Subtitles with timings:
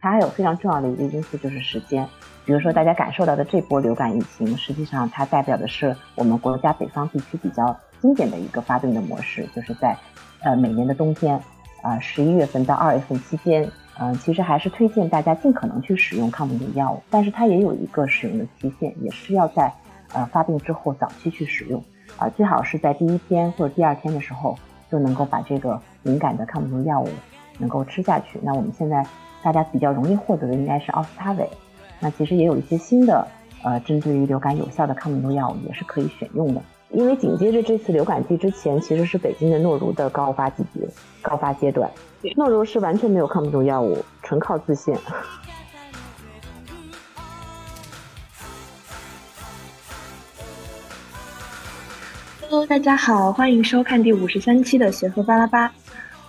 [0.00, 2.08] 它还有非常重要的一个因素就是时间。
[2.44, 9.94] 比如说大家感受到的这波流感疫情，实际上它代表的是我们国家北方地区比较经典的一个发病的模式，就是在
[10.42, 11.38] 呃每年的冬天，
[11.82, 19.70] 啊十一月份到二月份期间，嗯，其实还是推荐大家尽可能去使用抗病毒药物，但是它也有一个使用的期限，也是要在
[20.14, 21.84] 呃发病之后早期去使用，
[22.16, 24.58] 啊最好是在第一天或者第二天的时候
[24.90, 27.08] 就能够把这个敏感的抗病毒药物。
[27.60, 28.38] 能够吃下去。
[28.40, 29.04] 那我们现在
[29.42, 31.48] 大家比较容易获得的应该是奥司他韦。
[32.00, 33.26] 那其实也有一些新的，
[33.62, 36.62] 呃，针对于流感有效的抗病毒药物也是可以选用的。
[36.90, 40.88] 因为紧接着这次流感季之前，其实是北京的诺如的高发季节、
[41.20, 41.90] 高发阶段。
[42.36, 44.96] 诺如是完全没有抗病毒药物，纯靠自限。
[52.40, 55.70] Hello，大家好，欢迎收看第五十三期的协和巴拉巴。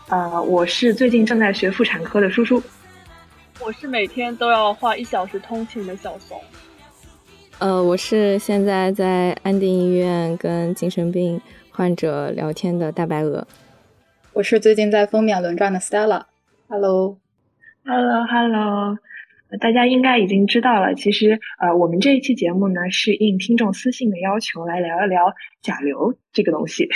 [0.10, 2.62] 呃，我是最近正在学妇产科的叔叔。
[3.62, 6.42] 我是每天都要花一小时通勤的小松。
[7.60, 13.46] 呃，我是现在在安定医院跟精神病患者聊天的大白鹅。
[14.32, 16.24] 我是最近在封面轮转的 Stella。
[16.70, 18.98] Hello，Hello，Hello。
[19.58, 25.34] 大家应该已经知道了，其实呃，我们这一期节目呢是应听众私信的要求来聊一聊
[25.64, 26.88] 甲流这个东西。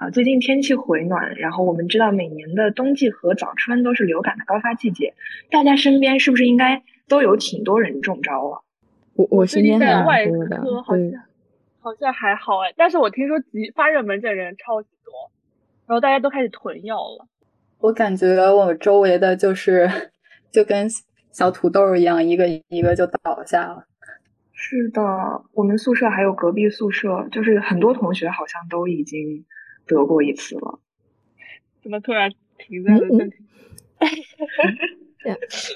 [0.00, 5.12] 啊，最近天气回暖，然后我们知道每年的冬季和早春都是流感的高发季节，
[5.50, 8.64] 大家身边是不是应该都有挺多人中招了？
[9.12, 11.12] 我我身边在外科好像
[11.80, 15.12] 好像还好哎，但是我听说急发热门诊人超级多，
[15.86, 17.26] 然后大家都开始囤药了。
[17.80, 19.90] 我感觉我周围的就是
[20.50, 20.88] 就跟。
[21.32, 23.86] 小土豆一样，一个一个就倒下了。
[24.52, 25.02] 是的，
[25.52, 29.44] 我们宿舍还有隔壁宿舍，就是很多同学好像都已经
[29.86, 30.80] 得过一次了。
[31.82, 33.32] 怎么突然停在了这里？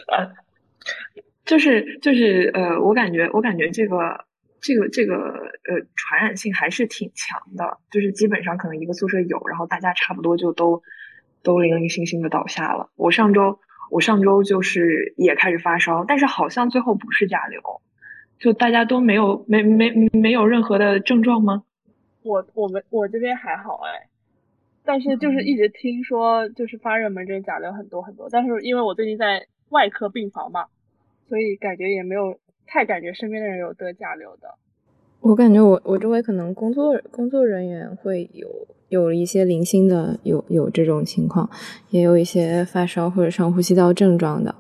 [0.09, 0.33] 呃，
[1.47, 4.27] 就是就是呃，我感觉我感觉这个
[4.61, 10.83] 这个这个呃传染性还是挺强的，就是基本上可能一个宿舍有，然后大家差不多就都
[11.43, 12.91] 都零零星星的倒下了。
[12.97, 13.61] 我上周。
[13.91, 17.61] 我上周就是也开始发烧，但是好像最后不是甲流，
[18.39, 21.63] 就大家都没有没没没有任何的症状吗？
[22.23, 24.09] 我我们我这边还好哎，
[24.85, 30.67] 但是就是一直听说就是发热门诊甲流很多很多，但是因为我最近在外科病房嘛，
[31.29, 34.55] 所以感觉也没有太感觉身边的人有得甲流的。
[35.21, 38.49] 我感觉我我周围可能工作工作人员会有
[38.95, 41.51] 有一些零星的有有这种情况，
[41.91, 44.55] 也有一些发烧或者上呼吸道症状的，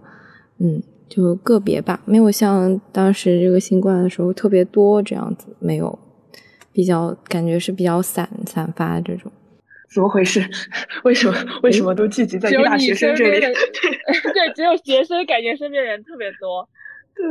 [0.58, 5.96] 嗯，就个别吧，没有像当时这个新冠的时候特别多这样子，没有，
[6.72, 9.30] 比较感觉是比较散散发这种。
[9.94, 10.40] 怎么回事？
[11.04, 13.40] 为什么为什么都聚集在一大学生这里？
[14.34, 16.68] 对，只有学生感觉身边人特别多。
[17.14, 17.24] 对。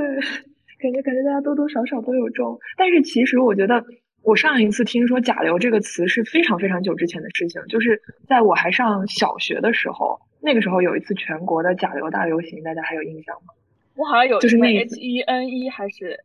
[0.82, 3.82] 感觉感觉大家多多少少都有中，但是其实我觉得，
[4.24, 13.54] 我上一次听说甲流这个词是非常非常久之前的事情，就是在我还上小学的时候，那个时候有一次全国的甲流大流行，大家还有印象吗？
[13.96, 16.20] 我好像有，就是那 H E N E 还是？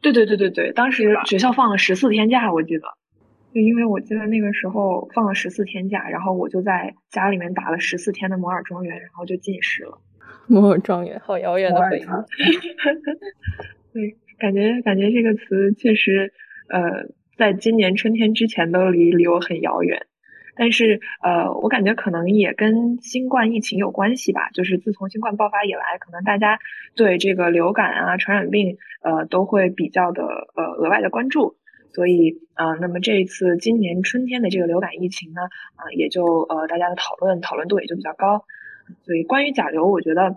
[0.00, 2.86] 对对对对对，当时学校放了十四天假，我记得，
[3.52, 9.98] 就因为我记得那个时候放了十四天假，然后我就在家里面打了十四天的摩尔庄园，然后就近视了。
[10.46, 12.02] 摩尔庄园，好遥远的回忆。
[13.92, 16.32] 对，感觉感觉这个词确实，
[16.68, 17.06] 呃，
[17.38, 20.06] 在今年春天之前都离离我很遥远，
[20.56, 24.50] 但是呃，我感觉可能也跟新冠疫情有关系吧。
[24.52, 26.58] 就是自从新冠爆发以来，可能大家
[26.96, 30.24] 对这个流感啊、传染病呃都会比较的
[30.56, 31.54] 呃额外的关注，
[31.94, 35.42] 所以啊，那么这一次今年春天的这个流感疫情呢，
[35.76, 38.44] 啊，也就呃大家的讨论讨论度也就比较高。
[39.04, 40.36] 所以关于甲流，我觉得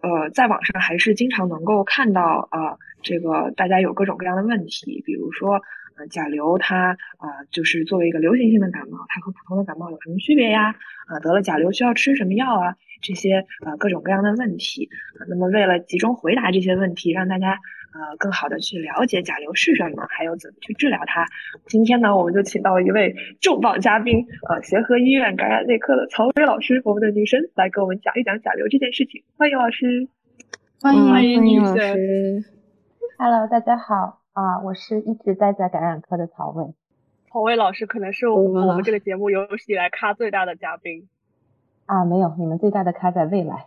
[0.00, 2.78] 呃在网上还是经常能够看到啊。
[3.00, 5.62] 这个大家有各种各样的问题，比如说，
[5.98, 10.76] 呃，甲流它啊，就是作为一个流行性的感冒，它和普通的感冒有什么区别呀？
[11.06, 12.76] 啊，得了甲流需要吃什么药啊？
[13.02, 14.88] 这些啊各种各样的问题。
[15.28, 17.52] 那么为了集中回答这些问题，让大家
[17.94, 21.26] 呃更好的去了解甲流是什么，还有怎么去治疗它，
[21.66, 29.22] 今天呢，我们就请到一位重磅嘉宾，呃，协和医院感染内科的曹薇老师，我们的女神来给我们讲一讲甲流这件事情。
[29.36, 30.08] 欢迎老师，
[30.80, 32.44] 欢迎欢迎女神。
[33.16, 34.60] Hello，大家好啊！
[34.60, 36.72] 我是一直待在感染科的曹薇。
[37.28, 41.08] 曹薇老师可能是我们这个节目有史以来咖最大的嘉宾。
[41.86, 43.66] 啊，没有，你们最大的咖在未来。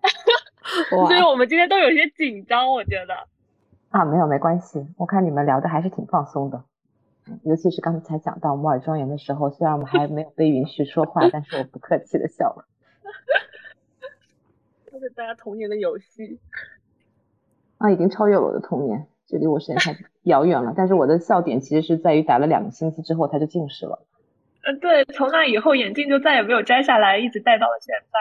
[0.88, 3.28] 所以我们今天都有些紧张，我觉得。
[3.90, 4.86] 啊，没有，没关系。
[4.96, 6.64] 我看你们聊的还是挺放松的，
[7.42, 12.64] 尤其是刚才讲到摩尔庄园的时候，虽然我们还没有被允许说话，但是我不客气的笑了。
[14.90, 16.40] 这是大家童年的游戏。
[17.76, 20.72] 啊，已经超越了我的童年，这离我实在太遥远了。
[20.76, 24.04] 但是我的笑点其实是在于打了两个星期之后，他就近视了。
[24.64, 28.18] 呃，对，从那以后眼镜就再也没有摘下来，一直戴到了现在。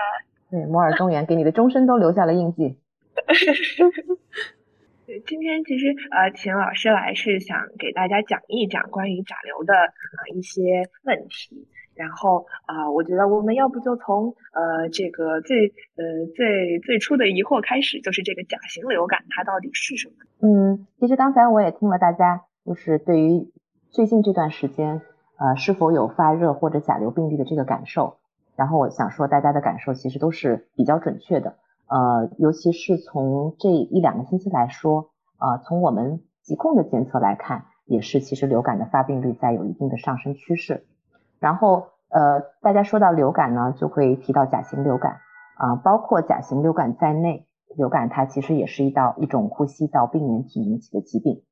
[0.52, 2.78] 对，摩尔庄园给你的终身都留下了印记。
[5.08, 10.62] 对，今天其实呃，请老师来是想给大家讲一讲关于甲流的呃一些
[11.04, 11.66] 问题。
[11.98, 20.16] 然后啊，我觉得我们要不就从呃这个最呃最最初的疑惑开始，就是这个甲型流感它到底是什么？
[20.48, 23.52] 嗯，其实刚才我也听了大家，就是对于
[23.90, 25.02] 最近这段时间
[25.40, 28.20] 呃是否有发热或者甲流病例的这个感受。
[28.56, 31.58] 然后我想说，大家的感受其实都是比较准确的，
[31.88, 40.88] 呃，尤其是从这一两个星期来说，呃，从我们疾控的监测来看，也是其实流感的发病率在有一定的上升趋势。
[41.40, 45.18] 然后，呃，大家说到流感呢，就会提到甲型流感，
[45.58, 51.44] 啊，包括甲型流感在内，流感它其实也是一道一种呼吸道病原体引起的疾病，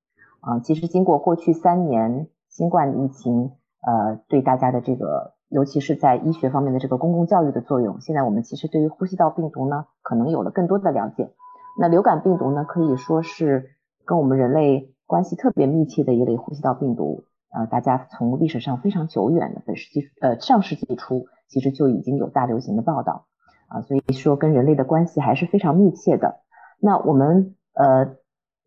[0.41, 3.51] 啊，其实经过过去三年新冠疫情，
[3.81, 5.33] 呃，对大家的这个。
[5.47, 11.29] 尤其是在医学方面的这个公共教育的作用，现在我们其实对于呼吸道病毒呢，可能有了更多的了解。
[11.79, 13.69] 那流感病毒呢，可以说是
[14.05, 17.25] 跟我们人类关系特别密切的一类呼吸道病毒。
[17.55, 23.27] 呃，大家从历史上非常久远的本世纪呃上世纪初，其实就已经有大流行的报道
[23.69, 26.41] 啊，所以说跟人类的关系还是非常密切的。
[26.81, 28.15] 那我们呃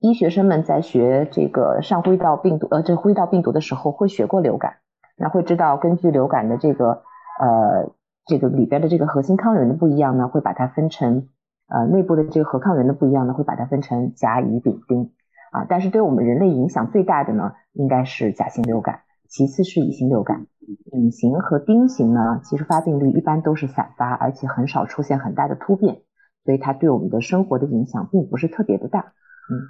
[0.00, 4.76] 医学生们在学这个上呼吸道病毒呃这呼吸道病毒的时候，会学过流感。
[5.19, 7.02] 那会知道，根据流感的这个
[7.40, 7.93] 呃
[8.25, 11.29] 这个里边的这个核心抗原的不一样呢，会把它分成
[11.67, 15.11] 呃内部的这个核抗原的不一样呢，会把它分成甲乙丙丁
[15.50, 15.67] 啊。
[15.69, 20.47] 但是对我们人类影响最大的呢，应该是甲型流感，其次是乙型流感。
[20.93, 26.03] 乙型和丁型呢，其实发病率一般都是散发，而且很少出现很大的突变，
[26.45, 29.00] 所以它对我们的生活的影响并不是特别的大。
[29.50, 29.62] 嗯。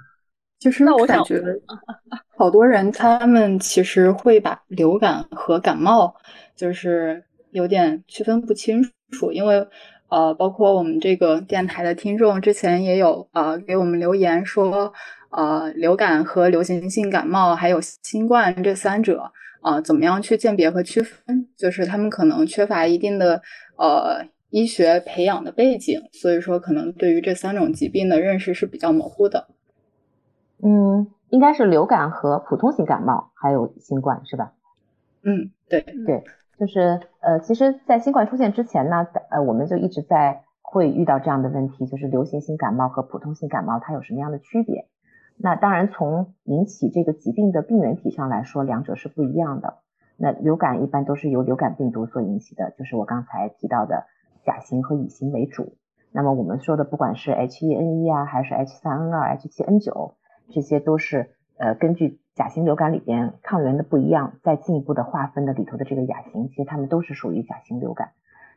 [0.59, 1.41] 就是那我感觉
[2.37, 6.13] 好多人他们其实会把流感和感冒
[6.53, 9.65] 就是有点区分不清楚，因为
[10.09, 14.91] 呃，包括我们这个电台的听众之前也有呃给我们留言说，
[15.31, 19.31] 呃，流感和流行性感冒还有新冠这三者
[19.61, 21.47] 啊，怎么样去鉴别和区分？
[21.55, 23.41] 就是他们可能缺乏一定的
[23.77, 29.47] 呃医学培养的背景，所以说可能对于这三种疾病的认识是比较模糊的。
[30.63, 34.53] 嗯，应该是流感和普通型感冒，还有新冠是吧？
[35.21, 36.23] 嗯，对对，
[36.57, 44.87] 就是呃，其实，在新冠出现之前呢，呃，我们就一直在会遇到这样的问题，就是流行性感冒和普通性感冒它有什么样的区别？
[45.41, 49.77] 那当然，从引起这个疾病的病原体上来说，两者是不一样的。
[50.17, 54.03] 那流感一般都是由流感病毒所引起的，就是我刚才提到的
[54.43, 55.77] 甲型和乙型为主。
[56.11, 60.13] 那么我们说的，不管是 H1N1 啊，还是 H3N2、H7N9。
[60.51, 68.09] 这些都是呃根据甲型流感里边抗原的不一样，再进一步的划分的里头的这个亚型，其实它们都是属于甲型流感。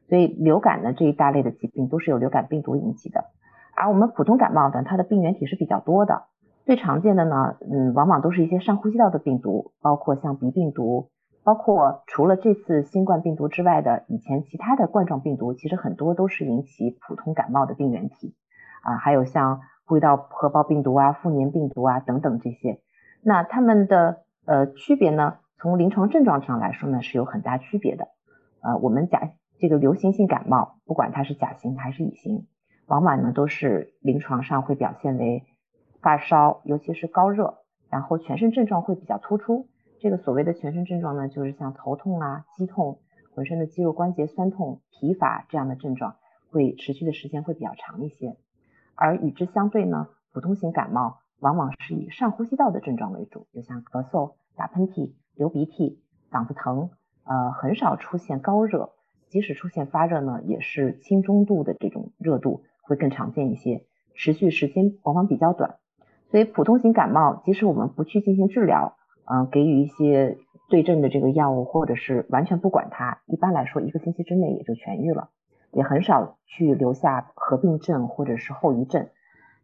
[0.09, 3.27] 所以流感呢这一大类的疾病都是由流感病毒引起的，
[3.77, 6.25] 而我们普通感冒呢，它的病原体是比较多的，
[6.65, 11.11] 最常见的呢，嗯，往往都是一些上呼吸道的病毒，包括像鼻病毒，
[11.45, 18.35] 包括除了这次新冠病毒之外的以前其他的冠状病毒，其实很多都是引起普通感冒的病原体
[18.83, 19.61] 啊，还有像。
[19.85, 22.81] 呼吸道合胞病毒啊、副粘病毒啊等等这些，
[23.21, 25.35] 那它们的呃区别呢？
[25.59, 28.07] 从临床症状上来说呢，是有很大区别的。
[28.63, 32.47] 呃，我们甲这个流行性感冒，不管它是甲型还是乙型，
[32.87, 35.43] 往往呢都是临床上会表现为
[36.03, 39.69] 发烧，尤其是高热，然后全身症状会比较突出。
[40.01, 42.99] 这个所谓的全身症状呢，就是像头痛啊、肌痛、
[43.35, 46.17] 浑身的肌肉关节酸痛、疲乏这样的症状，
[46.51, 48.37] 会持续的时间会比较长一些。
[48.97, 56.91] 而与之相对呢，普通型感冒往往是以上呼吸道的症状为主，就像咳嗽、打喷嚏、流鼻涕、嗓子疼，
[57.23, 58.91] 呃，很少出现高热，
[59.29, 63.85] 即使出现发热呢，也是轻中度的这种热度会更常见一些，
[64.17, 65.77] 持续时间往往比较短。
[66.33, 68.97] 所以普通型感冒，即使我们不去进行治疗，
[69.31, 75.29] 嗯，给予一些对症的这个药物，或者是完全不管它，一般来说一个星期之内也就痊愈了。
[75.75, 79.09] 也很少去留下合并症或者是后遗症，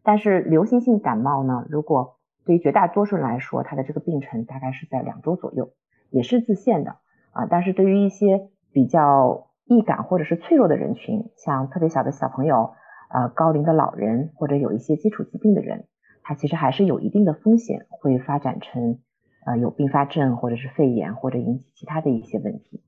[0.01, 5.69] 但是流行性感冒呢，如果对于绝大多数人来说，它的这个病程大概是在两周左右，
[6.09, 6.95] 也是自限的
[7.31, 7.45] 啊。
[7.47, 12.71] 但是对于一些比较易感或者是脆弱的人群，像特别小的小朋友、
[13.13, 15.85] 呃高龄的老人或者有一些基础疾病的人，
[16.23, 18.99] 它其实还是有一定的风险会发展成
[19.45, 22.81] 呃有并发症或者是肺炎或者引起其他的一些问题。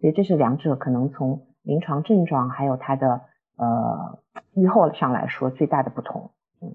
[0.00, 3.22] 所以这是两者可能从临床症状还有它的
[3.56, 4.18] 呃
[4.52, 6.30] 预后上来说最大的不同。
[6.60, 6.74] 嗯，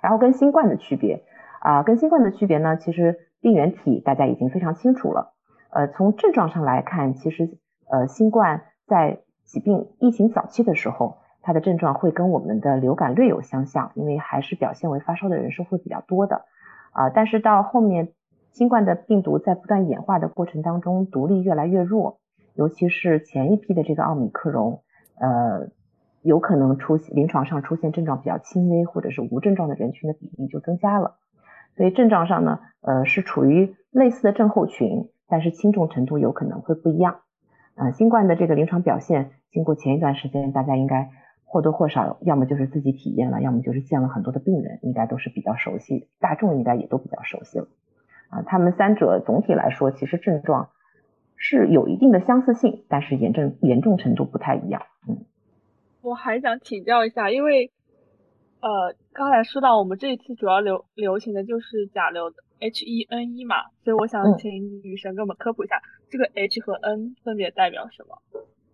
[0.00, 1.24] 然后跟新冠的区别
[1.60, 5.34] 啊，跟新冠的区别呢，其实病原体大家已经非常清楚了。
[5.70, 7.58] 呃，从症状上来看，其实
[7.90, 16.44] 呃新冠在疾病疫情早期的时候，它的症状会跟我们的流感略有相像，因为还是表现为发烧的人数会比较多的
[16.90, 17.08] 啊。
[17.10, 18.08] 但是到后面，
[18.50, 22.18] 新冠的病毒在不断演化的过程当中，毒力越来越弱，
[22.54, 24.80] 尤其是前一批的这个奥密克戎，
[25.20, 25.68] 呃，
[26.22, 31.14] 有可能出现临床上出现症状比较轻微或者是无症状的人群的比例就增加了。
[31.76, 37.20] 所以症状上呢，呃，是处于类似的症候群，但是轻重程度有可能会不一样。
[37.76, 39.30] 啊，新冠的这个临床表现。
[39.52, 41.08] 经过前一段时间，大家应该
[41.48, 47.68] 或多或少，要么就是自己体验了，要么就是见了很多的病人，应该都是比较熟悉，大众应该也都比较熟悉了。
[48.28, 50.70] 啊，他们三者总体来说，其实症状
[51.36, 54.82] 是有一定的相似性，但是严重严重程度不太一样。
[55.08, 55.24] 嗯，
[56.02, 57.70] 我还想请教一下，因为
[58.60, 68.18] 呃，刚才说到我们这一次主要流流行的就是甲流的 H1N1 嘛，所以我想请女神给我们科普一下，这个 H 和 N 分别代表什么？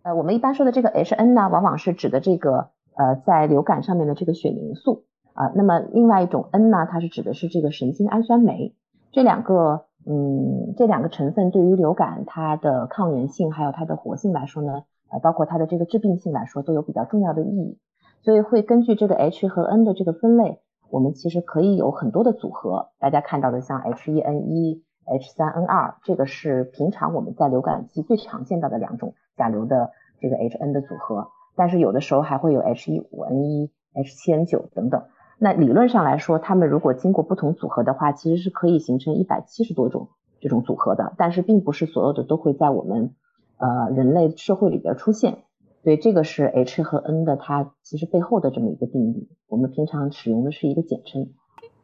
[0.02, 5.52] 呃，我们一般说的这个 H N 呢，往往是指的这个呃，在流感上面的这个血凝素啊。
[5.54, 8.74] 那么另外一种 N 呢，它是指的是这个神经氨酸酶。
[9.12, 17.78] 这两个嗯，这两个成分对于流感它的抗原性还有它的活性来说呢，呃，包括它的这个致病性来说，都有比较重要的意义。
[18.22, 20.58] 所以会根据这个 H 和 N 的这个分类，
[20.90, 22.88] 我们其实可以有很多的组合。
[22.98, 29.14] 大家看到的像 H 一 N 一、H 三 N 二，这个是平常我们在流感季最常见到的两种。
[29.36, 35.04] 甲流的这个 H N 的组合，但是有的时候还会有 H 一五 N 一、H 七 N 九等等。
[35.38, 40.08] 那理论上来说，它们如果经过不同组合的话，其实是可以形成一百七十多种
[40.40, 41.14] 这种组合的。
[41.16, 43.14] 但是并不是所有的都会在我们
[43.56, 45.38] 呃人类社会里边出现。
[45.82, 49.28] 所以这个是 H 和 N 的它其实背后的这么一个定义。
[49.48, 51.30] 我们平常使用的是一个简称。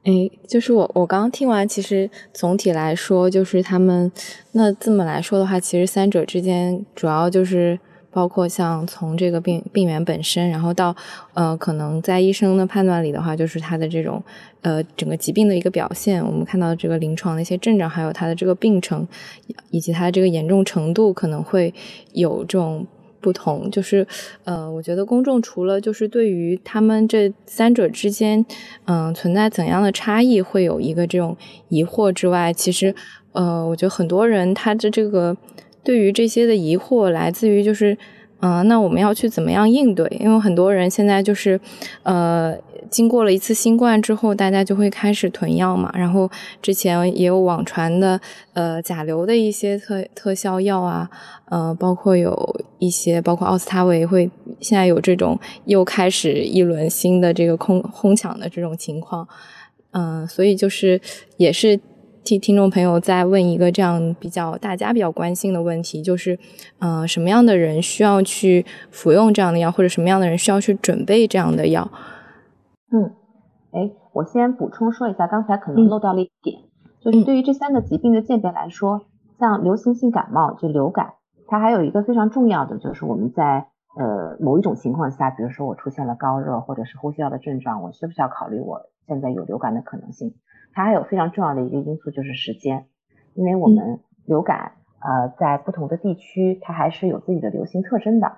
[0.04, 4.10] 哎，就是我我刚刚听完，其实总体来说，就是他们
[4.52, 7.78] 那这么来说的话，其实三者之间主要就是
[8.10, 10.96] 包括像从这个病病源本身，然后到
[11.34, 14.22] 呃可能在医生的判断里的话，就是他的这种
[14.62, 19.06] 呃整个疾病的一个表现，我们看到这个临床的一些症状，还有他的这个病程
[19.70, 21.74] 以及他的这个严重程度，可能会
[22.12, 22.86] 有这种。
[23.20, 24.06] 不同就是，
[24.44, 28.44] 呃，我觉得公众除了就是对于他们这三者之间，
[28.86, 31.36] 嗯，存在怎样的差异会有一个这种
[31.68, 32.94] 疑惑之外，其实，
[33.32, 35.36] 呃，我觉得很多人他的这个
[35.82, 37.96] 对于这些的疑惑来自于就是。
[38.40, 40.06] 嗯，那我们要去怎么样应对？
[40.20, 41.60] 因为很多人现在就是，
[42.04, 42.56] 呃，
[42.88, 45.92] 经过了一次新冠之后，大家就会开始囤药嘛。
[45.96, 46.30] 然后
[46.62, 48.20] 之前也有网传的，
[48.52, 51.10] 呃，甲流的一些特特效药啊，
[51.46, 54.30] 呃，包括有一些，包括奥司他韦会
[54.60, 59.26] 现在有这种又开始一轮新的这个空哄抢的这种情况，
[59.90, 61.00] 嗯，所以就是
[61.38, 61.80] 也是。
[62.24, 66.38] 替听众朋友再问一个这样比较大家比较关心的问题，就是，
[66.78, 71.90] 呃，什么样的人需要去服用这样的药，或者什么样的人需要去准备这样的药？
[72.92, 73.14] 嗯，
[73.72, 76.58] 哎，我先补充说一下，刚才可能漏掉了一点，
[77.00, 79.02] 就是对于这三个疾病的鉴别来说，
[79.38, 81.14] 像流行性感冒就流感，
[81.46, 90.34] 它还有一个非常重要的，就是我们在呃某一种情况下，比如说我出现了高热或者是呼吸道的症状，我需不需要考虑我现在有流感的可能性？
[90.78, 92.86] 它还有非常重要的一个因素就是时间，
[93.34, 98.30] 因为我们流感呃在不同的地区它还是有自己的流行特征的。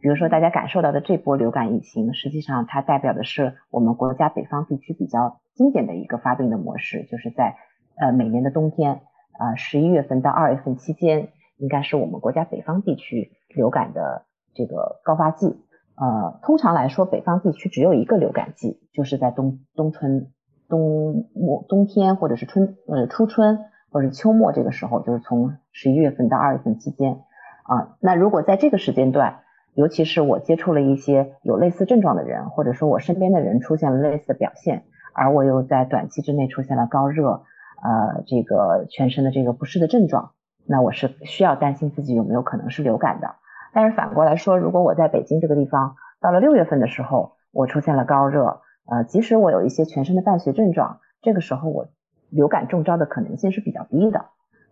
[0.00, 7.54] 比如说大家感受到的这波流感疫情，实际上它代表的是我们国家北方地区比较经典的一个发病的模式，就是在
[7.96, 9.02] 呃每年的冬天
[9.38, 15.46] 呃十一月份到二月份期间，应该是我们国家北方地区流感的这个高发季。
[15.94, 20.32] 呃，通常来说，北方地区只有一个流感季，就是在冬冬春。
[20.74, 23.60] 冬末冬天或者是春呃初春
[23.92, 27.20] 或者秋末这个时候，就是从十一月份到二月份期间
[27.62, 27.94] 啊。
[28.00, 29.42] 那如果在这个时间段，
[29.74, 34.82] 尤其是我接触了一些有类似症状的人，或者说我身边的人出现了类似的表现，
[35.14, 37.44] 而我又在短期之内出现了高热，
[37.84, 40.32] 呃，这个全身的这个不适的症状，
[40.66, 43.36] 那我是需要担心自己有没有可能是流感的。
[43.72, 48.60] 但是反过来说，如果我在北京这个地方到了六月份的时候，我出现了高热。
[48.86, 51.88] 呃，即使我有一些全身的伴随症状，这个时候我
[52.28, 54.26] 流感中招的可能性是比较低的，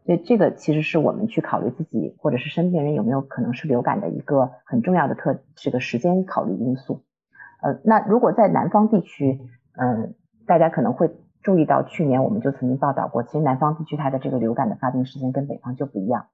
[0.05, 7.03] 所以这个其实是我们去考虑自己或者是身边人有没有可能是流感的一个很重要的特这个时间考虑因素。
[7.63, 9.41] 呃，那如果在南方地区，
[9.79, 10.15] 嗯，
[10.47, 11.11] 大家可能会
[11.43, 16.27] 注意到，去年我们就曾经报道过，其实南方地区它的这个流感的发病时间跟北方就不一样。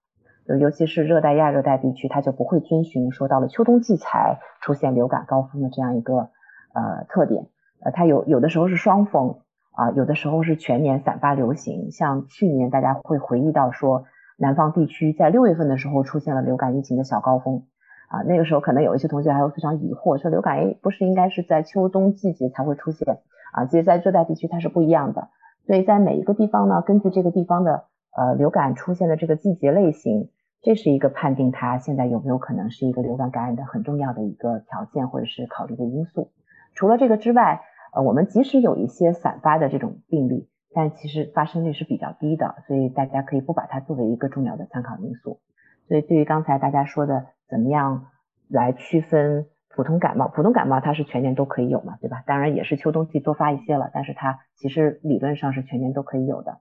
[0.58, 6.30] 尤其是热带亚热带地区，它就不会遵循说到了秋冬季才出现流感高峰的这样一个
[6.72, 7.46] 呃特点。
[7.80, 9.38] 呃，它有有的时候是双峰
[9.72, 11.90] 啊，有的时候是全年散发流行。
[11.90, 14.04] 像去年大家会回忆到说，
[14.36, 17.64] 南方地区在六月份的时候出现了流感疫情的小高峰
[18.08, 23.18] 啊，那个时候可能有一些同学还会非常疑惑，说流感诶不是应该是在秋冬季节才会出现
[23.52, 23.66] 啊？
[23.66, 25.28] 其实，在热带地区它是不一样的。
[25.66, 27.84] 所以在每一个地方呢，根据这个地方的
[28.16, 30.30] 呃流感出现的这个季节类型。
[30.60, 36.32] 这是一个判定它现在有没有可能是一个流感感染的很重要的一个条件或者是考虑的因素。
[36.78, 37.60] 除了这个之外，
[37.92, 45.40] 呃，我们即使有一些散发的这种病例，但其实发生率是比较低的，所以大家可以不把它作为一个重要的参考因素。
[45.88, 48.06] 所以对于刚才大家说的怎么样
[48.48, 52.22] 来区分普通感冒，普通感冒它是全年都可以有嘛，对吧？
[52.26, 56.60] 当然也是秋冬季多发一些了，但是它其实理论上是全年都可以有的。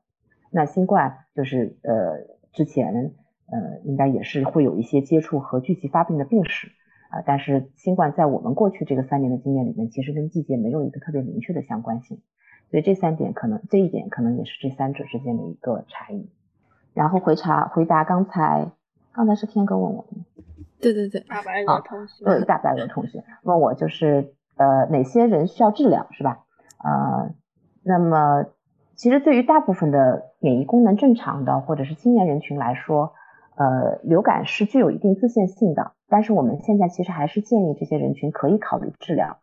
[0.49, 3.13] 那新冠就是呃之前。
[3.49, 6.67] 呃，应该也是会有一些接触和聚集发病的病史
[7.09, 12.21] 啊，但是新冠在我们过去这个三年的经验里面，其实跟季节没有一个特别明确的相关性，
[12.69, 16.29] 所以这三点可能这一点可能也是这三者之间的一个差异。
[16.93, 18.71] 然后回查回答刚才
[19.13, 20.17] 刚才是天哥问我的，
[20.81, 26.43] 对对对，大白鹅同学，对大白鹅同学问我就是呃哪些人需要治疗是吧？
[26.83, 27.31] 呃，
[27.83, 28.45] 那么
[28.95, 33.13] 其实对于大部分的免疫功能正常的或者是青年人群来说。
[33.57, 39.39] 呃，流感是具有一定自限性的，但是我们现在其实还是建议这些人群可以考虑治疗，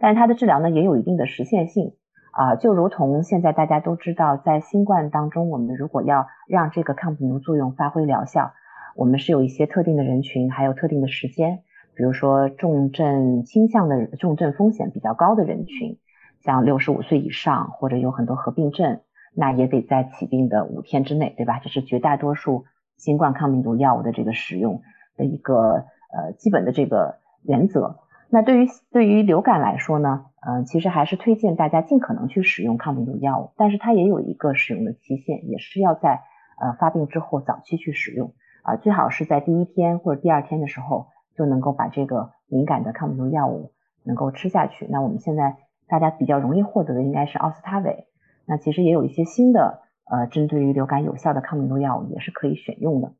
[0.00, 1.92] 但是它的治疗呢也有一定的实现性
[2.32, 8.52] 啊，就如同现在大家都知道，在新冠当中，我们如果要让这个抗病毒作用发挥疗效，
[8.96, 11.58] 我们是有一些特定的人群，还有特定的时间，
[11.94, 15.98] 比如说重症倾向的重症风险比较高的人群，
[16.40, 19.00] 像六十五岁以上或者有很多合并症，
[19.34, 21.60] 那也得在起病的五天之内，对吧？
[21.62, 22.64] 这是绝大多数。
[22.98, 24.82] 新冠抗病毒药物的这个使用
[25.16, 28.00] 的一个呃基本的这个原则。
[28.28, 36.20] 那对于对于流感来说呢，呃，其实还是推荐大家尽可能去使用抗病毒药物，但是它也有一个使用的期限，也是要在
[36.60, 43.72] 呃发病之后早期去使用啊，最好是在第一天或者第二天的时候就能够把这个敏感的抗病毒药物
[44.04, 44.86] 能够吃下去。
[44.90, 45.56] 那我们现在
[45.88, 48.08] 大家比较容易获得的应该是奥司他韦，
[48.44, 49.82] 那其实也有一些新的。
[50.10, 53.12] 呃，针对于流感有效的抗病毒药物也是可以选用的。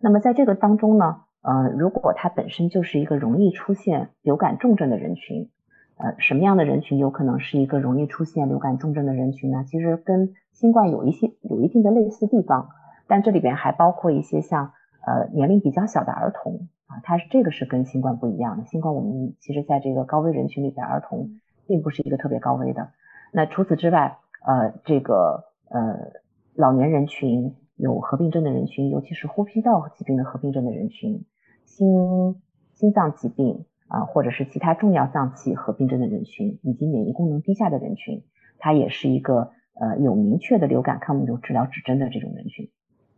[0.00, 5.50] 那么在这个当中呢，呃，如果它本身就是一个容易出现流感重症的人群，
[5.96, 9.64] 呃，什么样的人群有可能是一个容易出现流感重症的人群呢？
[9.66, 12.68] 其实跟新冠有一些有一定的类似地方，
[13.08, 14.72] 但这里边还包括一些像
[15.04, 18.64] 呃年龄比较小的儿童啊，它是这个是跟新冠不一样的。
[18.66, 22.90] 新冠我们其实在这个高危人群里边，儿童并不是一个特别高危的。
[23.32, 26.12] 那除此之外，呃，这个呃。
[26.58, 31.24] 老年人群有合并症的人群，尤其是呼吸道疾病的合并症的人群，
[31.64, 32.42] 心
[32.74, 38.24] 心脏疾病啊，或者是其他重要脏器合并症的人群，以及免疫功能低下的人群，
[38.58, 42.68] 它也是一个呃有明确的流感抗病毒治疗指征的这种人群。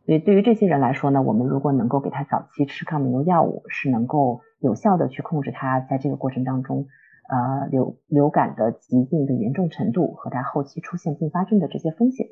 [0.04, 6.88] 所以对于这些人来说呢，我们如果能够给他早期吃抗病毒药物，是能够有效的去控制他在这个过程当中
[7.30, 12.26] 呃流流感的疾病的严重程度和他后期出现并发症的这些风险。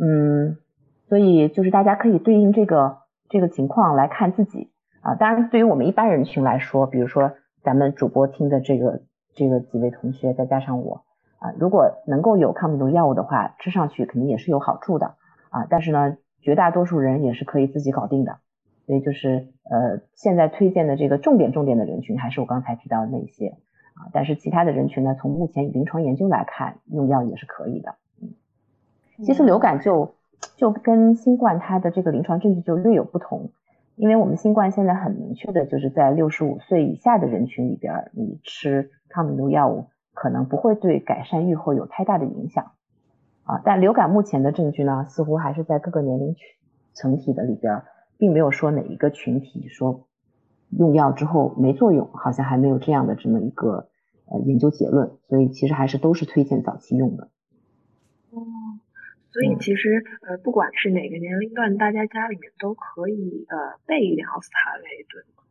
[0.00, 0.56] 嗯，
[1.08, 5.14] 所以就是大家可以对应这个这个情况来看自己啊。
[5.16, 7.32] 当然，对于我们一般人群来说，比如说
[7.62, 9.02] 咱们主播听的这个
[9.34, 11.02] 这个几位同学，再加上我
[11.38, 15.16] 啊，如果能够有抗病毒药物的话，吃上去肯定也是有好处的
[15.50, 15.66] 啊。
[15.68, 18.38] 但是呢，绝大多数人也是可以自己搞定的。
[18.86, 23.48] 所以就是呃，现在推荐的这个重点重点的人群，还是我刚才提到的那些
[23.94, 24.08] 啊。
[24.12, 27.96] 但是其他的人群呢，从目前临床研究来看，用药也是可以的。
[29.22, 30.14] 其实流感就
[30.56, 33.50] 就跟新冠它的这个临床证据就略有不同，
[33.96, 42.72] 因为我们新冠现在很明确的就是在六十五岁以下的人群里边，你吃抗病毒药物可能不会对改善预后有太大的影响
[43.42, 43.60] 啊。
[43.64, 46.46] 但流感目前的证据呢，似乎还是在各个年龄群
[46.94, 47.82] 层体的里边，
[48.18, 50.06] 并没有说哪一个群体说
[50.70, 53.88] 用药之后没作用，好像还没有这样的这么一个
[54.26, 57.28] 呃研究结论，所以其实还是都是推荐早期用的。
[59.28, 59.32] 哦。
[59.32, 65.44] 所以其实呃，不管是哪个年龄段，大家家里面都可以呃备一点奥司他韦，对吗？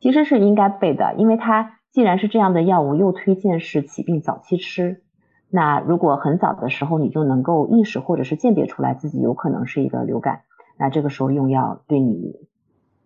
[0.00, 5.02] 其实是应该备的，因为它既然是这样的药物，又推荐是起病早期吃。
[5.48, 10.42] 那如果很早的时候你就能够意识或者是鉴别出来自己有可能是一个流感，
[10.78, 12.34] 那这个时候用药对你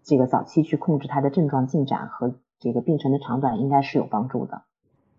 [0.03, 4.63] 这个早期去控制它的症状进展和这个病程的长短应该是有帮助的。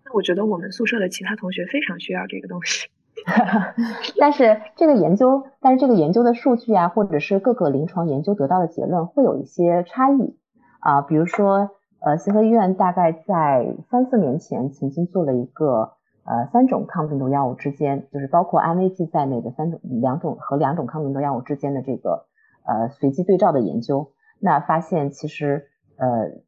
[0.03, 2.89] 那我觉得我们宿舍的其他同学非常需要这个东西。
[4.19, 10.38] 但是这个研究，但是这个研究的数据啊，或者是各个临床研究得到的结论会有一些差异
[10.79, 11.01] 啊。
[11.01, 15.93] 比如说，呃，协和医院大概在三四年前曾经做了一个
[16.25, 22.25] 呃三种抗病毒药物之间，就是包括安慰剂在内的三种两种和两种抗病毒药物之间的这个
[22.65, 24.12] 呃随机对照的研究。
[24.39, 26.41] 那发现其实呃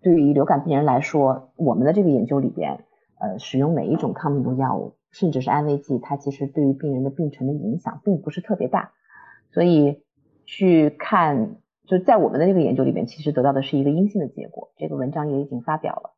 [0.00, 2.84] 对于流感病人来说，我们的这个研究里边
[3.18, 4.94] 呃使用每一种抗病毒药物。
[5.12, 8.92] 甚至是安慰剂，它其实对于病人的病程的影响并不是特别大，
[9.52, 10.02] 所以
[10.44, 14.70] 去看就在我们的这个研究里边，其实得到的是一个阴性的结果。
[14.76, 16.12] 这个文章也已经发表了，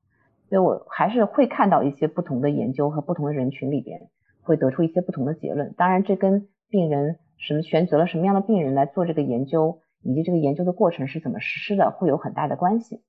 [0.48, 4.10] 所以我还是会看到一些不同的研究和不同的人群里边
[4.42, 5.72] 会得出一些不同的结论。
[5.78, 13.00] 当然，这跟病人什么选择了什么样的病人来做这个研究，以及这个研究的过程是怎么实施的，会有很大的关系。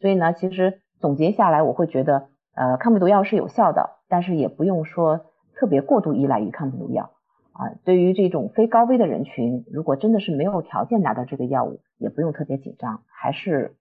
[0.00, 5.24] 所以呢，其实总结下来，我会觉得，呃，抗病毒药是有效的，但是也不用说。
[5.60, 7.10] 特别过度依赖于抗病毒药
[7.52, 13.76] 啊，对于这种非高危的人群，如果真的是没有条件拿到这个药物，也不用特别紧张，还是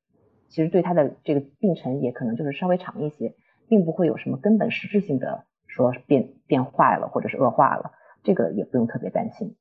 [0.50, 3.34] 其实对他的这个病程也可能就是稍微长一些，
[3.70, 9.56] 并不会有什么根本实质性的说变变坏了或者是恶化了，这个也不用特别担心。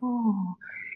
[0.00, 0.08] 哦。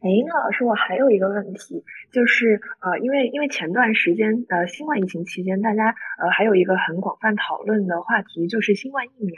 [0.07, 9.35] 哎，那老师，我还有一个问题，就是呃，因为因为前段时间呃新冠疫情期间，大家呃还有一个很广泛讨论的话题就是新冠疫苗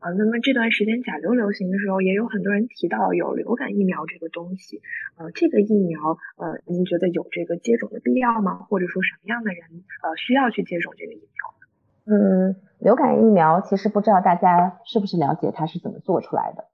[0.00, 0.12] 啊。
[0.18, 4.82] 那么这段时间甲流流行的时候，也有很多人提到有流感疫苗这个东西。
[5.16, 8.56] 呃，这个疫苗呃，您觉得有这个接种的必要吗？
[8.68, 9.64] 或者说什么样的人
[10.02, 12.12] 呃需要去接种这个疫苗？
[12.12, 16.66] 嗯，流感疫苗其实不知道大家是不是了解它是怎么做出来的。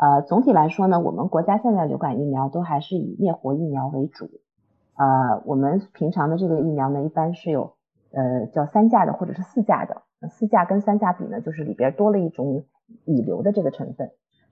[0.00, 4.30] 呃，总体来说呢，我们国家现在流感疫苗都还是以灭活疫苗为主。
[4.96, 7.74] 呃，我们平常的这个疫苗呢，一般是有
[8.10, 10.00] 呃叫三价的或者是四价的。
[10.30, 12.64] 四价跟三价比呢，就是里边多了一种
[13.04, 14.10] 乙流的这个成分，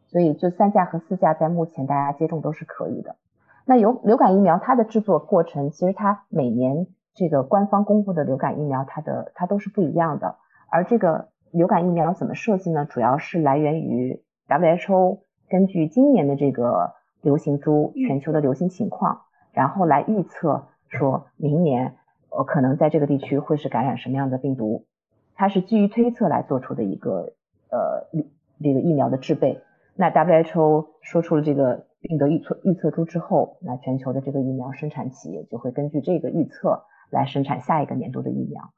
[0.09, 3.17] 所以就三价和四价在目前大家接种都是可以的。
[3.65, 10.37] 那有流感疫苗它的制作过程，其实它每年这个官方公布的流感疫苗，它的它都是不一样的。
[10.71, 12.85] 而这个流感疫苗怎么设计呢？
[12.85, 15.21] 主要是来源于 WHO。
[15.49, 21.97] 根据今年的这个流行株全球的流行情况，然后来预测说明年
[22.31, 24.85] 呃可能在这个地区会是感染什么样的病毒，
[25.35, 27.33] 它是基于推测来做出的一个
[27.71, 28.09] 呃
[28.63, 29.61] 这个疫苗的制备。
[29.95, 38.71] 那 WHO 说出了这个病毒预测预测株之后，那全球的这个疫苗生产企业就会根据这个预测来生产下一个年度的疫苗，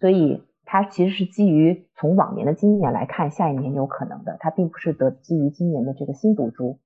[0.00, 0.42] 所以。
[0.66, 6.78] 它其实是基于从往年的经验来看，下一年有可能的，它并不是得基于今年的这个新毒株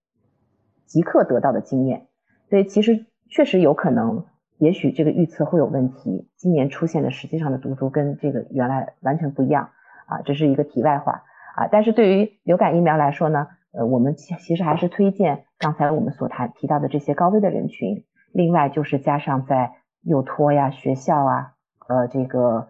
[0.85, 2.09] 即刻得到的经验，
[2.51, 4.25] 所以其实确实有可能，
[4.59, 9.71] 也许这个预测会有问题，今年出现的实际上的毒株跟这个原来完全不一样
[10.07, 11.23] 啊，这是一个题外话
[11.55, 11.69] 啊。
[11.71, 21.53] 但是对于流感疫苗来说呢，呃，我们其其实还是推荐刚才我们所谈提到的这些高危的人群，另外就是加上在幼托呀、学校啊，
[21.89, 22.69] 呃，这个。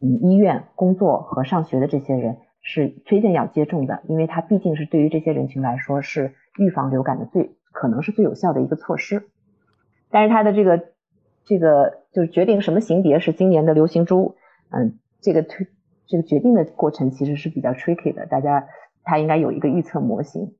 [0.00, 9.28] 嗯，医院工作和上学的这些人是推荐要接种的，因为它毕竟是对于这些人群来说是预防流感的最可能是最有效的一个措施。
[10.10, 10.84] 但是它的这个
[11.44, 14.36] 这个就是决定什么型别是今年的流行株，
[14.70, 15.66] 嗯，这个推
[16.06, 18.66] 这个决定的过程其实是比较 tricky 的，大家
[19.02, 20.54] 它应该有一个预测模型，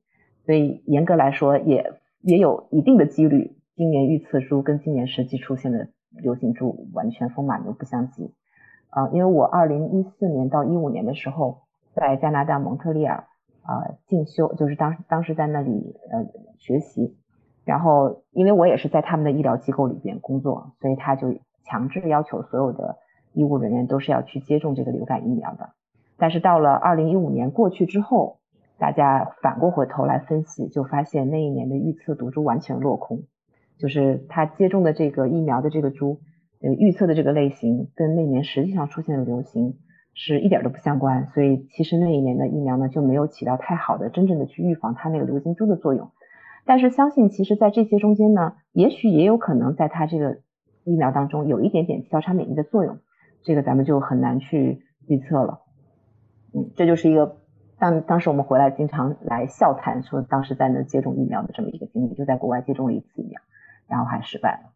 [0.45, 8.33] 所以严格来说也也有一定的几率，今年预测株跟今年实际出现的流行株完全风马牛不相及。
[8.89, 13.25] 啊，因为我二零一四年到一五年的时候在加拿大蒙特利尔
[13.63, 16.25] 啊进修，就是当当时在那里呃
[16.57, 17.17] 学习，
[17.65, 22.97] 然后因为我也是在他们的医疗机构里边工作，所以他就强制要求所有的
[23.33, 25.71] 医务人员都是要去接种这个流感疫苗的。
[26.17, 28.37] 但是到了二零一五年过去之后，
[28.77, 33.23] 大家反过回头来分析，就发现那一年的预测毒株完全落空，
[33.77, 36.19] 就是他接种的这个疫苗的这个株。
[36.73, 39.77] 预测的这个类型跟那年实际上出现的流行
[40.13, 46.11] 是一点都不相关，所以其实那一年的疫苗呢就没有起到太好的真正的去预防它那个流行株的作用。
[46.65, 50.37] 但是相信其实在这些中间呢，也许也有可能在它这个
[50.83, 52.97] 疫苗当中有一点点交叉免疫的作用，
[53.43, 55.59] 这个咱们就很难去预测了。
[56.53, 57.37] 嗯，这就是一个
[57.77, 63.41] 当当时我们回来经常来笑谈说当时在那接种疫苗的这么一个经历，就在国外接种了一次疫苗，
[63.87, 64.74] 然后还失败了。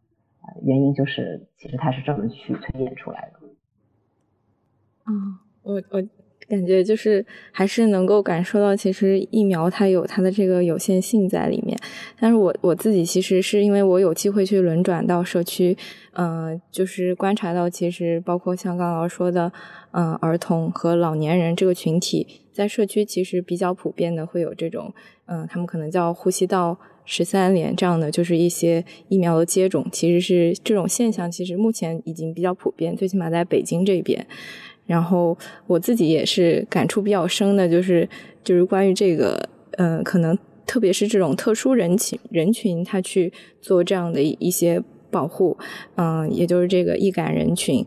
[0.62, 3.46] 原因就是，其实他是这么去推演出来的。
[5.06, 6.02] 嗯，我我
[6.48, 11.78] 感觉就是还是能够感受到，其实疫苗它有它的这个有限性在里面。
[12.18, 15.76] 但是我我自己其实是因为我有机会去轮转到社区，
[16.12, 19.52] 嗯，就是观察到，其实包括像刚刚说的，
[19.92, 24.92] 嗯，儿童和老年人这个群体在社区其实比较普遍的会有这种，
[25.26, 26.78] 嗯，他们可能叫呼吸道。
[27.12, 34.24] 十三连这样的就是一些疫苗的接种，其实是这种现象，其实目前已经比较普遍，最起码在北京这边。
[34.86, 38.08] 然后我自己也是感触比较深的，就是
[38.44, 45.58] 就是关于这个，呃，可能特别是这种特殊人群人群，他去做这样的一些保护，
[45.96, 47.84] 嗯，也就是这个易感人群。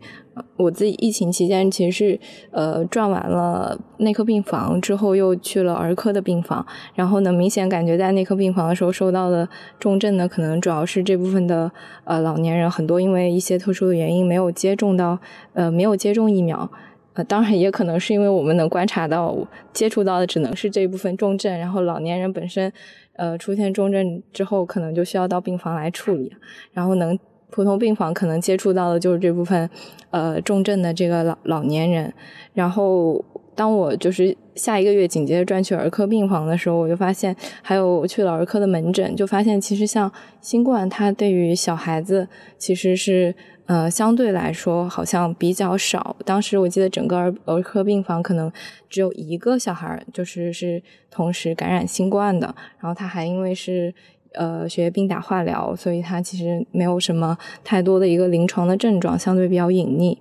[0.57, 2.19] 我自己疫情期间其实是
[2.51, 6.65] 呃转完了内科病房之后，又去了儿科的病房，
[6.95, 9.47] 然后呢，明显感觉在内科病房的时候受到的
[9.79, 11.71] 重症呢，可能主要是这部分的
[12.03, 15.19] 呃老年人，很多因为一些特殊的原因没有接种到
[15.53, 16.69] 呃没有接种疫苗，
[17.13, 19.37] 呃当然也可能是因为我们能观察到
[19.71, 22.73] 接触到的只能是这部分重症，然后老年人本身
[23.17, 26.33] 呃出现重症之后，可能就需要到病房来处理，
[26.71, 27.19] 然后能。
[27.53, 29.69] 普通病房可能接触到的就是这部分，
[30.09, 32.11] 呃，重症的这个老老年人。
[32.53, 40.11] 然后，当我就是下一个月紧接着转去儿科病房的时候，我就发现，还有去了儿科的门诊，就发现其实像
[40.41, 43.35] 新冠，它对于小孩子其实是
[43.67, 46.15] 呃相对来说好像比较少。
[46.25, 48.51] 当时我记得整个儿儿科病房可能
[48.89, 52.55] 只有一个小孩，就是是同时感染新冠的。
[52.79, 53.93] 然后他还因为是。
[54.35, 60.17] 呃，血液病打化疗，所以他其实没有什么太多的一个临床的症状，相对比较隐匿。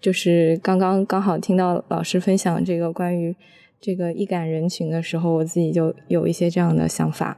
[0.00, 3.36] 就是刚刚刚好听到老师分享这个关于
[3.78, 7.36] 这个易感人群的时候，我自己就有一些这样的想法，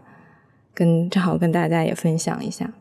[0.72, 2.72] 跟正好跟大家也分享一下。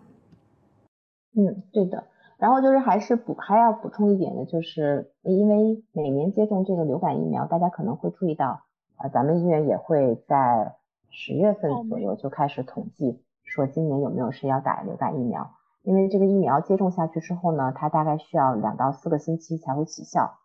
[1.36, 2.04] 嗯，对的。
[2.38, 8.62] 然后就是还是补还要补充一点的，就是因为每年接种这个流感疫苗，大家可能会注意到，
[8.98, 10.76] 啊，咱们医院也会在
[11.10, 13.20] 十月份左右就开始统计。
[13.54, 15.52] 说今年有没有谁要打流感疫苗？
[15.84, 20.38] 因为这个疫苗接种下去之后呢，它大概需要两到四个星期才会起效。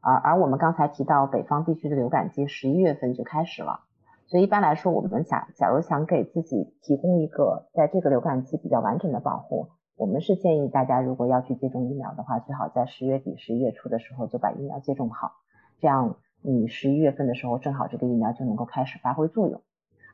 [0.00, 3.80] 而而我们刚才提到北方地区的流感季十一月份就开始了，
[4.26, 15.32] 所以一般来说，我们假假如想给自己提供一个在这个流感季比较完整的保护，我们是建议大家如果要去接种疫苗的话，最好在十月底、十一月初的时候就把疫苗接种好，
[15.80, 19.60] 这样你十一月份的时候正好这个疫苗就能够开始发挥作用。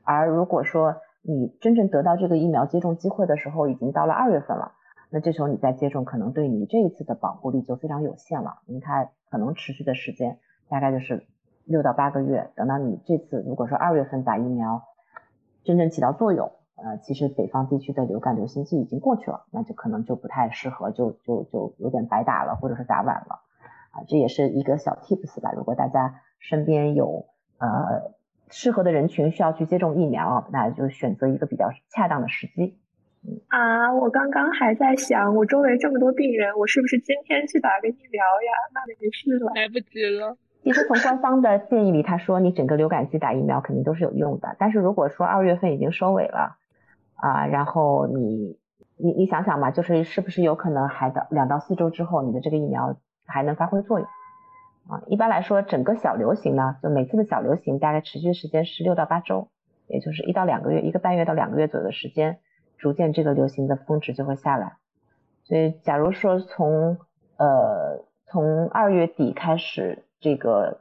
[0.04, 4.72] 而如果说，你真正得到这个疫苗接种机会的时候，已经到了二月份了。
[5.10, 11.26] 那这时候你再接种，可能对你这一次的保护力就非常有限了，因为它可能持续的时间大概就是
[11.64, 12.50] 六到八个月。
[12.54, 14.82] 等到你这次如果说二月份打疫苗，
[15.64, 23.40] 真正起到作用，呃，其实北方地区的流感流行季已经过去了，那就可能就不太适合，就就就有点白打了，或者是打晚了。
[23.90, 25.52] 啊，这也是一个小 tips 吧。
[25.56, 27.26] 如果大家身边有
[27.58, 28.12] 呃。
[28.50, 32.78] 适合的人群需要去接种疫苗，那就选择一个比较恰当的时机。
[33.48, 38.52] 啊，我刚刚还在想，我周围这么多病人，我是不是今天去打个疫苗呀？
[38.72, 40.36] 那没事了，来不及了。
[40.62, 44.56] 其实从官方的建议里，他说你整个流感季打疫苗肯定都是有用的。
[44.58, 46.56] 但是如果说二月份已经收尾了，
[47.14, 48.58] 啊，然后你
[48.96, 54.08] 你你想想嘛，就是是不是有可能还到两到四周之后，你的这个疫苗还能发挥作用？
[54.88, 59.48] 啊，一般来说，整个小流行呢，就每次的小流行大概持续时间是六到八周，
[59.86, 62.40] 也就是一到两个月，一个半月到两个月左右的时间，
[62.76, 64.76] 逐渐这个流行的峰值就会下来。
[65.44, 66.98] 所以，假如说从
[67.36, 70.80] 呃从二月底开始，这个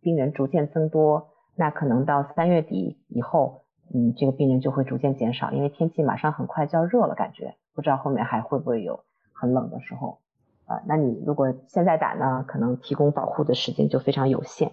[0.00, 10.20] 病人逐渐增多，那可能到三月底以后，嗯，这个病人就会逐渐减少，因为天气马上很快就要热了，感觉不知道后面还会不会有很冷的时候。
[10.66, 14.72] 啊，那你如果现在打呢，可能提供保护的时间就非常有限。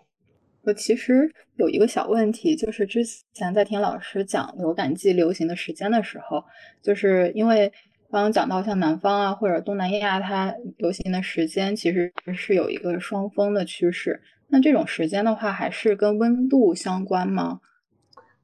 [0.63, 3.01] 我其实有一个小问题，就是之
[3.34, 6.43] 前在听老师讲流感季流行的时间的时候，
[6.82, 7.71] 就是因为
[8.12, 14.21] 刚刚讲到像南方啊或者东南亚，它流行的时间其实是有一个双峰的趋势。
[14.47, 17.60] 那这种时间的话，还是跟温度相关吗？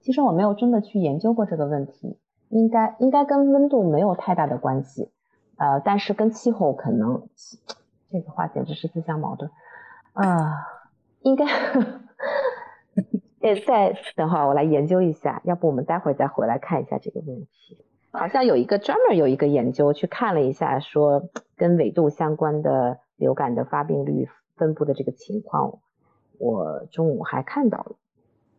[0.02, 2.18] 其实我没有真的去研究过这个问题，
[2.50, 5.10] 应该应该跟温度没有太大的关系。
[5.58, 7.28] 呃，但是跟气候可能，
[8.12, 9.52] 这个话简直是自相矛盾
[10.14, 10.54] 啊！
[11.22, 11.46] 应该，
[13.42, 17.78] 呃，再等会儿我来研究一下，要不我们待会儿再回来看一下这个问题。
[18.12, 25.80] 好像有一个专门有一个研究去看了一下，说跟纬度相关的流感的发病率分布的这个情况，
[26.40, 27.96] 我中午还看到了。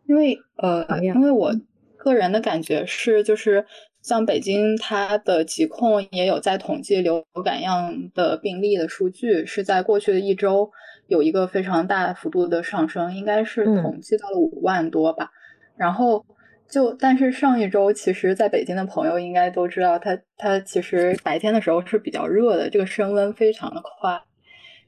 [0.05, 1.51] 因为呃，因为我
[1.97, 3.65] 个人的感觉是，就是
[4.01, 10.71] 像北京，它的疾控也有在统计流感样的病例的数据，是在过去的一周
[11.07, 15.29] 有一个非常大幅度的上升，应该是统计到了五万多吧。
[15.75, 16.25] 然后
[16.69, 24.21] 就，但是上一周，其实在北京的朋友应该都知道，它它其实白天的时候是比较热的，这个升温非常的快。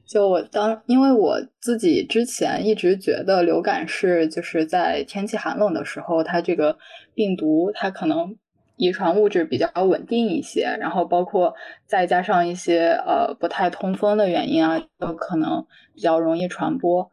[0.06, 6.78] 就我当，因为我自己之前一直觉得流感是就是在天气寒冷的时候，它这个
[7.14, 8.34] 病毒它可能。
[8.76, 11.54] 遗传物质比较稳定一些，然后包括
[11.86, 17.10] 再加上一些呃不太通风的原因啊，都可能比较容易传播。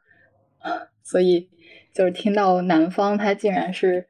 [1.03, 1.49] 所以
[1.93, 4.07] 就是听到南方它竟然是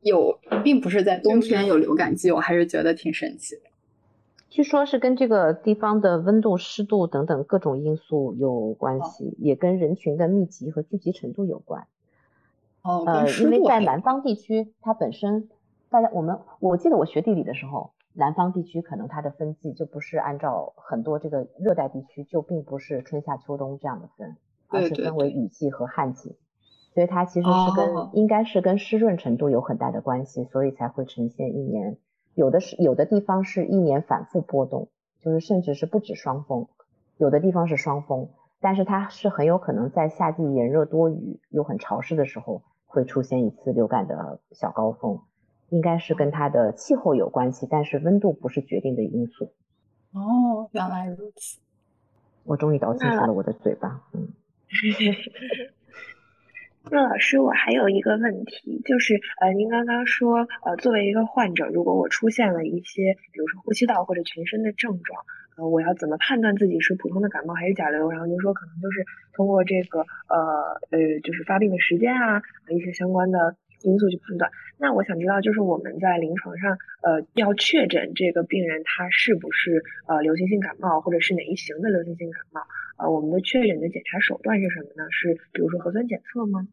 [0.00, 3.62] 有，并不是在冬天有流感季，我还是觉得挺神奇的。
[4.48, 11.86] 据说是跟这个地方的温度、湿度等等各种因素有关系，也跟人群的密集和聚集程度有关。
[12.82, 15.48] 哦，呃，因为在南方地区，它本身。
[15.90, 24.36] 大家，我们我记得我学地理的时候，南方地区可能它的分季就不是按照很多这个热带地区就并不是春夏秋冬这样的分，
[24.68, 26.36] 而是分为雨季和旱季，
[26.94, 31.98] 所以它其实是跟应该是跟湿润程度有很大的关系，所以才会呈现一年
[32.34, 36.68] 有的是有的地方是一年反复波动，就是甚至是不止双峰，
[37.16, 38.28] 有的地方是双峰，
[38.60, 45.20] 但是它是很有可能在夏季炎热多雨又很潮湿的时候会出现一次流感的小高峰。
[45.70, 49.52] 应该是跟它的气候有关系，但是温度不是决定的因素。
[50.12, 51.58] 哦，原来如此。
[52.44, 54.02] 我终于倒清楚了我的嘴巴。
[54.12, 54.28] 嗯。
[56.90, 65.22] 那老师，我还有一个问题，就是呃，您刚刚说呃，作为一个患者，如果我出现了一些，比如说呼吸道或者全身的症状，
[65.56, 68.10] 呃，我要怎么判断自己是普通的感冒还是甲流？
[68.10, 69.04] 然后您说可能就是
[69.34, 73.56] 通过这个呃呃，就是发病的时间啊，一些相关的。
[73.82, 82.60] 因素去判断，那我想知道，就是我们在临床上，呃，要确诊这个病人他是不是呃流行性感冒，或者是哪一型的流行性感冒，
[82.98, 85.08] 呃，我们的确诊的检查手段是什么呢？
[85.10, 86.68] 是比如说核酸检测吗？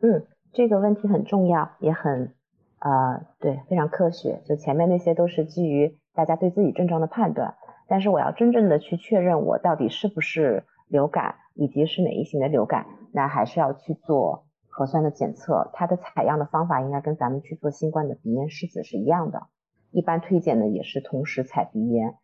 [0.00, 2.32] 嗯，这个问题很重要，也很
[2.80, 4.40] 呃对，非常科学。
[4.46, 7.54] 就前面那些都是基于大家对自己症状的判断，
[7.88, 14.46] 但是我要真正的去确认我到底是不是流感，以及是哪一型的流感，那还是要去做。
[14.74, 19.48] 核酸的检测，它的采样的方法应该跟咱们去做新冠的鼻咽拭子是一样的。
[19.90, 22.16] 一般推荐的也是同时采鼻咽，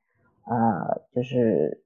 [0.46, 1.84] 呃，就是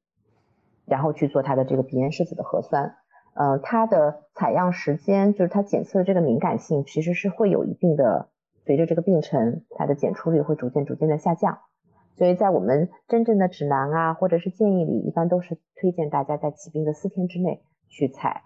[0.87, 2.95] 然后去做它的这个鼻咽拭子的核酸。
[3.35, 8.29] 呃，它的采样时间，就是它检测的这个敏感性，其实是会有一定的，
[8.65, 11.59] 随着这个病程，它的检出率会逐渐逐渐的下降。
[12.15, 18.43] 所以在我们真正的指南啊，或者是建议里，一般都是推荐大家在起病的四天之内去采。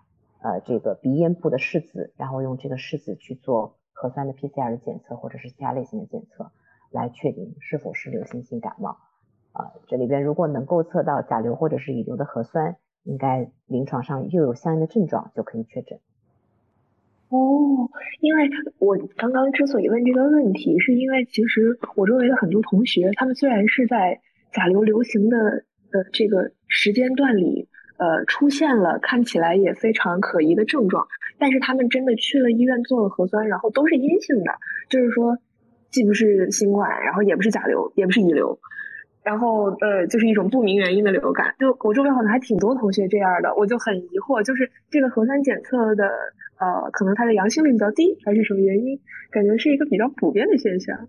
[0.46, 6.52] 呃，这个鼻咽部的拭子，然后用这个拭子去做核酸的 PCR 的检测，或者是其他类型的检测，
[6.92, 8.96] 来确定是否是流行性感冒。
[9.50, 15.98] 啊，这里边如果能够测到甲流或者是乙流的核酸，应该临床上又有相应的症状，就可以确诊。
[17.30, 24.20] 哦，因为我刚刚之所以问这个问题，是因为其实我周围的很多同学，他们虽然是在
[24.52, 27.68] 甲流流行的呃这个时间段里。
[27.98, 31.06] 呃，出现了看起来也非常可疑的症状，
[31.38, 34.52] 但是他们真的去了医院做了核酸，然后都是阴性的，
[34.90, 35.38] 就是说
[35.90, 38.59] 既不是新冠，然后也不是甲流，也不是乙流，
[39.22, 41.54] 然后呃，就是一种不明原因的流感。
[41.59, 46.04] 就我周围好像还挺多同学这样的，我就很疑惑，就是这个核酸检测的
[46.59, 49.00] 呃，可能它的阳性率比较低，还是什么原因？
[49.30, 51.09] 感觉是一个比较普遍的现象。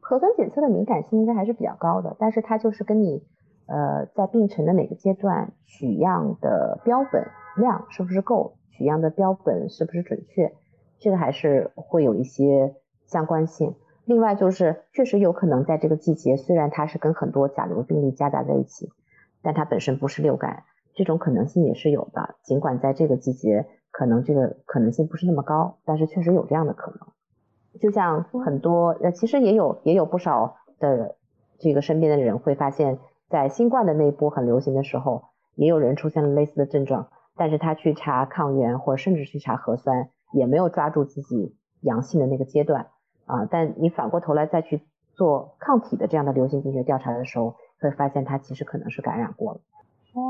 [0.00, 3.22] 核酸检测的敏感性应该还是比较高的，但是它就是跟你。
[3.72, 8.58] 呃，在病程的哪个阶段取样的标本量是不是够？
[8.70, 10.52] 取样的标本是不是准确？
[10.98, 12.74] 这个还是会有一些
[13.06, 13.74] 相关性。
[14.04, 18.90] 另外就是，确实有可能在这个季节，虽然它是跟很多甲流病例夹杂在一起，
[19.40, 22.34] 但它本身不是流感，这种可能性也是有的。
[22.42, 27.00] 尽管在这个季节，可能这个可能性不是那么高，但是确实有这样的可能。
[27.80, 31.16] 就像很多呃，其实也有也有不少的
[31.58, 32.98] 这个身边的人会发现。
[33.32, 42.88] 在新冠的那一波很流行的时候，也有人出现了类似的症状，但是他去查抗原或者甚至去查核酸，也没有抓住自己阳性的那个阶段
[43.24, 43.46] 啊。
[43.50, 44.82] 但你反过头来再去
[45.14, 49.60] 做抗体的这样的流行病学调查的时候，会发现他其实可能是感染过了。
[50.12, 50.20] 哦，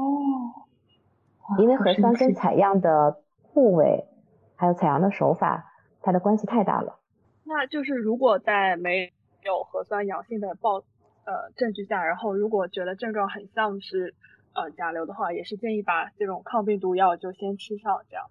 [1.59, 3.17] 因为核酸跟采样的
[3.53, 4.07] 部位
[4.55, 7.01] 还有采样的手法，它的关系太大了。
[7.43, 9.13] 那就是如果在没
[9.43, 10.85] 有核酸阳性的报。
[11.25, 14.15] 呃，证据下，然后如果觉得症状很像是
[14.55, 18.25] 呃甲流的话，也是建议把这种抗病毒药就先吃上，这样。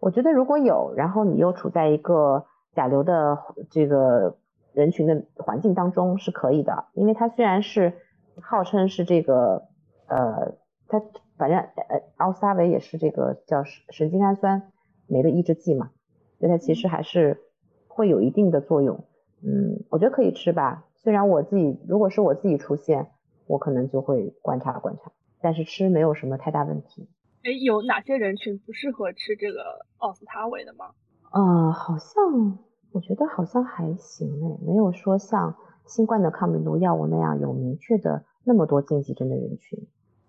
[0.00, 3.36] 我觉得如果有，然后你又处在一个甲流的
[3.70, 4.38] 这个
[4.72, 7.92] 人群的环境当中是可以的，因为它虽然是
[8.40, 9.68] 号称是这个
[10.06, 10.54] 呃，
[10.86, 11.02] 它
[11.36, 14.72] 反正呃奥司他韦也是这个叫神经氨酸
[15.06, 15.90] 酶的抑制剂嘛，
[16.38, 17.42] 所以它其实还是
[17.88, 19.04] 会有一定的作用。
[19.42, 20.84] 嗯，我觉得可以吃吧。
[21.02, 23.10] 虽然我自己如果是我自己出现，
[23.46, 27.08] 我可能就会观察观察，但是吃没有什么太大问题。
[27.44, 30.90] 哎，有哪些人群不适合吃这个奥司他韦的吗？
[31.30, 32.58] 呃，好像
[32.92, 35.54] 我觉得好像还行哎，没有说像
[35.86, 39.86] 新冠的抗病毒药物那样有明确的那么多禁忌症的人群。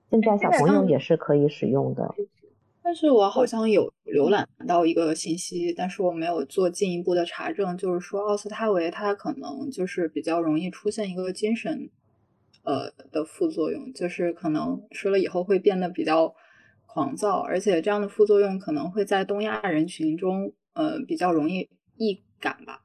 [0.09, 2.13] 现在小朋友也是可以使用的。
[2.81, 11.89] 但是我好像有浏览到一个信息，但是我没有做进一步的查证，就是说奥司他韦它可能就是比较容易出现一个精神
[12.63, 16.33] 呃的副作用，就是可能吃了以后会变得比较
[16.87, 22.81] 狂躁，而且这样的副作用可能会在东亚人群中呃比较容易易感吧？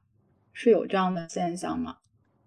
[0.53, 1.97] 是有这样的现象吗？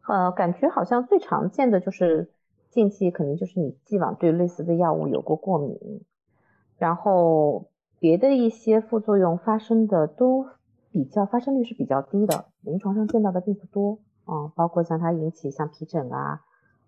[0.07, 2.31] 呃，感觉好像最常见的就是
[2.71, 5.77] 近期，可能就是你既往对类似的药物有过过敏。
[6.79, 7.69] 然后
[7.99, 10.47] 别的一些副作用发生的都
[10.93, 16.41] 比较发生率是比较低的，临床上见到的并不多啊，包括像它引起像皮疹啊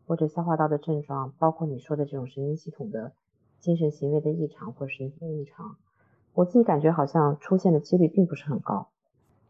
[0.06, 3.12] 或者消化道的症状，包括你说的这种神经系统的
[3.58, 5.76] 精神行为的异常或神经异常，
[6.34, 8.88] 我自己感觉好像出现的几率并不是很高。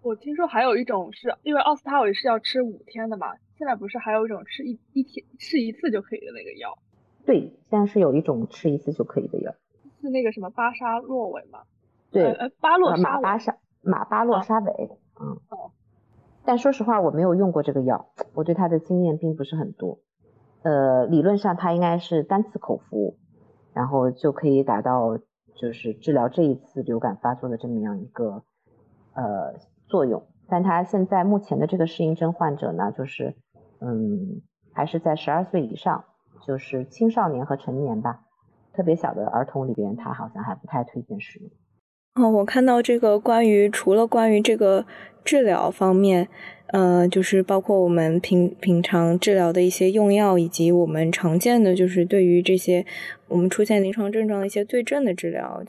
[0.02, 6.78] 我听说还有一种是因为奥司他韦是要吃五天的嘛，现在不是还有一种吃一一天吃一次就可以的那个药？
[7.26, 9.54] 对，现在是有一种吃一次就可以的药。
[10.00, 11.60] 是那个什么巴沙洛韦吗？
[12.10, 15.28] 对，呃，巴洛沙马巴沙马巴洛沙韦，嗯。
[15.48, 15.70] 哦。
[16.44, 19.98] 但说实话，我没有用过这个药，我对它的经验并不是很多。
[20.62, 23.18] 呃，理论上它应该是单次口服，
[23.74, 25.18] 然后就可以达到
[25.54, 28.42] 就是治疗这一次流感发作的这么样一个
[29.14, 29.54] 呃
[29.86, 30.26] 作用。
[30.48, 33.36] 但它现在目前的这个适应症患者呢，就是
[33.80, 34.40] 嗯，
[34.72, 36.04] 还是在十二岁以上，
[36.46, 38.24] 就是青少年和成年吧。
[38.80, 41.50] 特别小的儿童里边，他好像还不太推荐使用。
[42.14, 44.86] 哦，我看到这个关于除了关于这个
[45.22, 46.28] 治疗方面，
[46.68, 52.86] 呃，就是包括我们平平常治疗的一些用药，以及我们常见的就是对于这些
[53.28, 55.62] 我们出现临床症状的一些对症的治疗。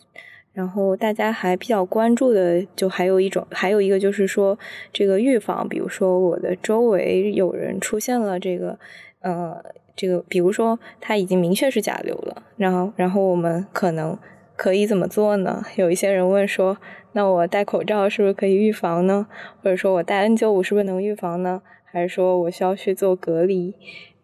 [0.53, 4.57] 然后大家还比较关注的，就还有一种，还有一个就是说
[4.93, 8.80] 这个预防，比如说我的周围有人出现了这个，
[9.20, 9.62] 呃。
[9.96, 14.18] 这个，比如说他已经明确是甲流了，然后，然后我们可能
[14.56, 15.62] 可以怎么做呢？
[15.76, 16.78] 有一些人问说，
[17.14, 19.28] 那我戴口罩是不是可以预防呢？
[19.64, 21.62] 或者说我戴 N95 是不是能预防呢？
[21.84, 23.76] 还是说我需要去做隔离，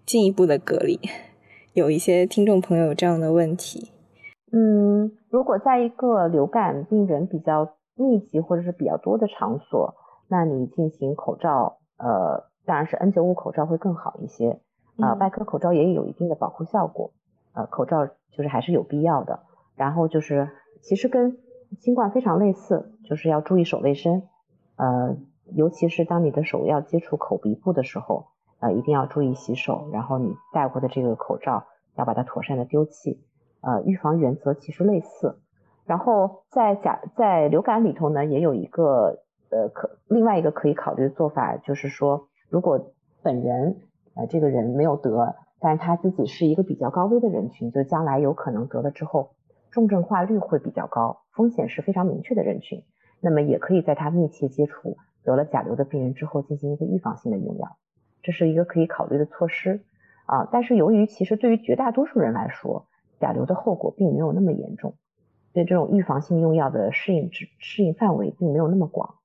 [0.06, 1.00] 进一步的隔离？
[1.74, 3.92] 有一些听众朋友这样的问题。
[4.54, 9.94] 嗯，如果在一个流感病人比较密集或者是比较多的场所，
[10.30, 14.60] 那你进行口罩，呃，当然是 N95 口罩会更好一些。
[15.00, 17.12] 啊，外科口罩也有一定的保护效果，
[17.54, 19.42] 呃，口罩就是还是有必要的。
[19.76, 20.50] 然后就是
[20.82, 21.38] 其实跟
[21.80, 24.24] 新冠非常类似，就是要注意手卫生，
[24.76, 25.16] 呃，
[25.54, 28.26] 尤其是当你的手要接触口鼻部的时候，
[28.60, 29.88] 呃，一定要注意洗手。
[29.94, 33.22] 然后你戴过的这个口罩要把它妥善的丢弃，
[33.62, 35.38] 呃，预防原则其实类似。
[35.86, 39.20] 然后在甲在流感里头呢，也有一个
[39.52, 43.78] 呃可另外一个可以考虑的做法，就是说如果本人。
[44.18, 49.30] 呃，这个人没有得，但是他自己是一个比较高危的人群，就将来有可能得了之后，
[49.70, 52.84] 重症化率会比较高，风险是非常明确的人群。
[53.22, 57.78] 那么也可以在他密切接触得了甲流的病人之后进行一个预防性的用药，
[58.24, 59.82] 这是一个可以考虑的措施
[60.26, 60.50] 啊。
[60.52, 62.88] 但是由于其实对于绝大多数人来说，
[63.20, 64.96] 甲流的后果并没有那么严重，
[65.54, 69.16] 对这种预防性用药的适应适适应范围并没有那么广。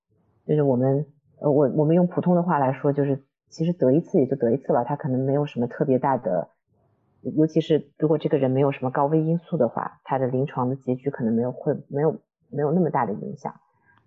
[0.47, 1.07] 就是我们
[1.38, 3.24] 呃我我们用普通的话来说就是。
[3.53, 6.48] 其实得一次也就得一次了，他可能没有什么特别大的，
[7.20, 12.16] 尤其是如果这个人没有什么高危因素的话，他的临床的结局可能没有会没有
[12.48, 13.55] 没有那么大的影响。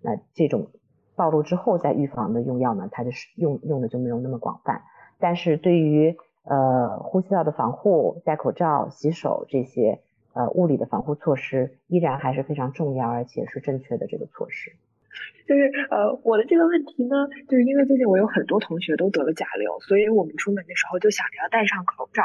[0.02, 0.66] 那这种
[1.14, 4.82] 暴露之后再预防的用药呢，它的用用的就没有那么广泛。
[5.18, 10.00] 但是对于呃呼吸道的防护、戴口罩、洗手这些
[10.32, 14.72] 呃物理的防护措施，依然还是非常重要而且是正确的这个措施。
[15.46, 22.22] 就是呃，我的这个问题呢，就是因为最近我有很多同学都得了甲流，所以我们出门的时候就想着要戴上口罩。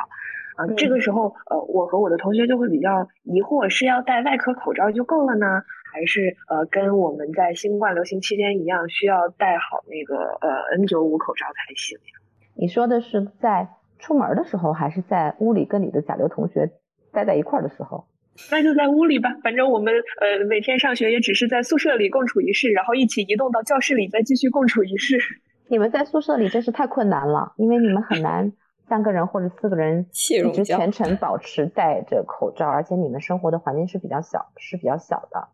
[0.58, 5.64] 啊，这个时候呃，我和我的同学就会比较疑惑，是要戴外科口罩就够了呢，
[5.94, 12.20] 还是呃，跟我们在新冠流行期间一样，需要戴好那个呃 N95 口罩才行呀？
[12.56, 16.70] 你说的是在出门的时候，还是在屋里跟你的甲流同学
[17.14, 18.08] 待在一块儿的时候？
[18.50, 25.20] 那就在屋里吧，反正我们呃每天上学也只是在宿舍里共处一室，然后一起移动到教室里再继续共处一室。
[25.68, 28.52] 你们在宿舍里真是太困难了，因为你们很难
[28.90, 30.06] 三个人或者四个人
[30.46, 35.48] 一直全程保持戴着口罩，而且你们生活的环境是比较小，是比较小的，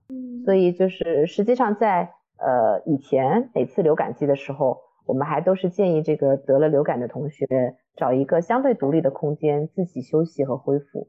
[0.43, 7.45] 所以就是实际上在呃以前每次流感季的时候，我们还都是建议这个得了流感的同学
[7.95, 11.07] 找一个相对独立的空间自己休息和恢复，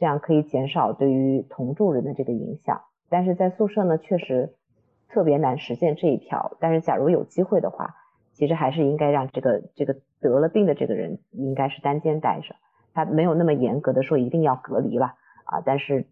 [0.00, 2.80] 这样可以减少对于同住人的这个影响。
[3.08, 4.56] 但是在宿舍呢，确实。
[5.12, 7.96] 特别难实现这一条，但是假如有机会的话，
[8.32, 12.54] 其实还是应该让这个这个得了病的这个人应该是单间待着，
[12.94, 15.14] 他没有那么严格的说一定要隔离了
[15.46, 16.06] 啊，但是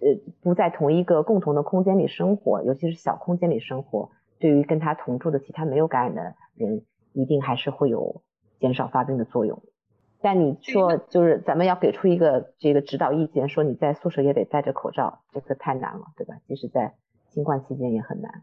[0.00, 0.08] 呃
[0.42, 6.82] 不在同一个共同的空间里生活，尤其是小空间里生活，对于跟他同住的其他没有感染的人，
[7.12, 8.22] 一定还是会有
[8.58, 9.62] 减少发病的作用。
[10.20, 16.34] 但你说就是咱们要给出一个这个指导意见，说你在宿舍也得戴着口罩，这个太难了，对吧？
[16.46, 16.94] 即使在
[17.28, 18.42] 新冠期间也很难。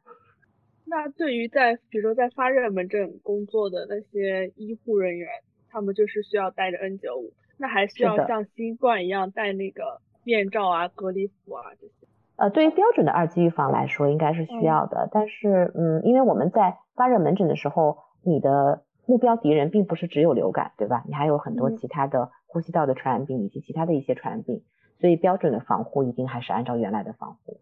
[0.86, 5.28] 那对于在比如说在发热门诊工作的那些医护人员，
[5.70, 12.08] 他们就是需要戴着 N95，那还需要像新冠一样戴那个面罩啊、隔离服啊这些？
[12.38, 15.10] 呃，对于标准的二级预防来说，应该是需要的。
[15.12, 21.04] 但是，嗯，因为我们在发热门诊的时候，你的目标敌人并不是只有流感，对吧？
[21.08, 24.64] 你还有很多其他的呼吸道的传染病以及其他的一些传染病，
[25.00, 27.60] 所以标准的防护一定还是按照原来的防护。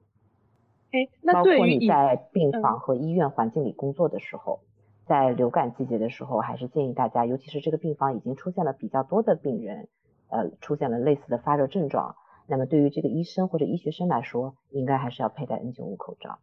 [0.92, 4.60] 哎，那包括你在病房和医院环境里工作的时候，
[5.06, 9.90] 在流感季节的时候，还是建议大家，尤其是这个病房已经出现了比较多的病人，
[10.30, 12.16] 呃，出现了类似的发热症状，
[12.48, 16.40] 那么对于这个医生或者医学生来说，应该还是要佩戴 N95 口罩。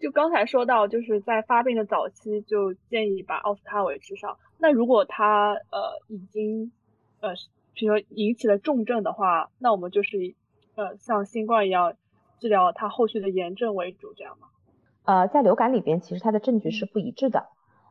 [0.00, 4.36] 就刚才说到，就是在发病的早期就建议把奥司他韦吃上。
[4.58, 6.72] 那如果他呃已经
[7.20, 7.34] 呃
[7.74, 10.34] 比如说引起了重症的话，那我们就是
[10.74, 11.94] 呃像新冠一样。
[12.40, 14.48] 治疗它后续的炎症为主，这样吗？
[15.04, 17.48] 呃，在流感里边，其实它的证据是不一致的。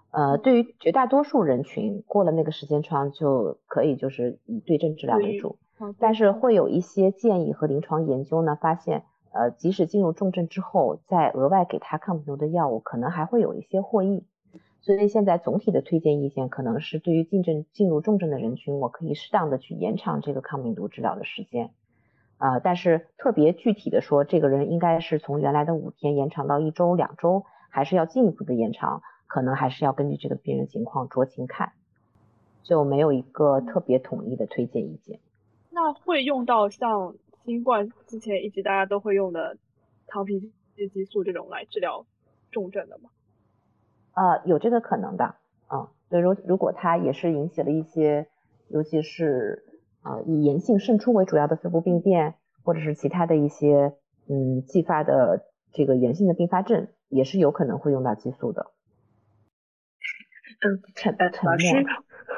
[0.09, 5.59] 呃，对于绝大多数人群，过了那个时间窗就可以就是以对症治疗为主。
[5.99, 14.25] 但是会有一些建议和临床研究呢，发现呃，即使进入重症之后，再额外给他抗病毒的药物，可能还会有一些获益。
[14.81, 21.71] 所以现在总体的推荐意见可能是，对于进症进入重症的人群，我可以适当的去延长这个抗病毒治疗的时间。
[22.37, 31.73] 啊，但是特别具体的说，这个人应该是从原来的五天延长到一周、两周，还是要进一步的延长，可能还是要根据这个病人情况酌情看，
[32.63, 35.19] 就没有一个特别统一的推荐意见。
[35.69, 37.15] 那会用到像
[37.49, 39.57] 新冠之前一直大家都会用的
[40.05, 40.39] 糖皮
[40.75, 42.05] 质激素这种来治疗
[42.51, 43.09] 重症的吗？
[44.13, 45.35] 呃，有这个可能的，
[45.71, 48.27] 嗯，对，如如果它也是引起了一些，
[48.69, 49.65] 尤其是。
[50.01, 53.97] 啊，以炎性渗出为主要的肺部病变，或者是其他的一些
[54.29, 58.71] 嗯继发的这个炎性的并发症，也是有可能会用到激素的。
[60.61, 61.85] 嗯，陈老师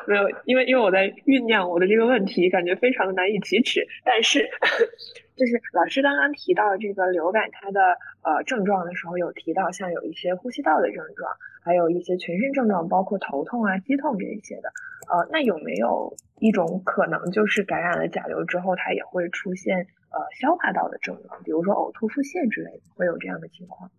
[0.08, 3.86] 没有，因为因为我在酝酿我的这个问题，感觉非常的难以启齿。
[4.04, 4.50] 但是
[5.36, 7.80] 就是老师刚刚提到这个流感它的
[8.24, 11.32] 呃症状的时候，有提到像有一些呼吸道的症状，
[11.64, 14.70] 还有一些全身症状，包括头痛啊、肌痛这一些的。
[15.10, 23.90] 呃，那有没有一种可能，就是感染了甲流之后，它也会出现呃消化道的症状，比如说呕吐、腹泻之类的，会有这样的情况？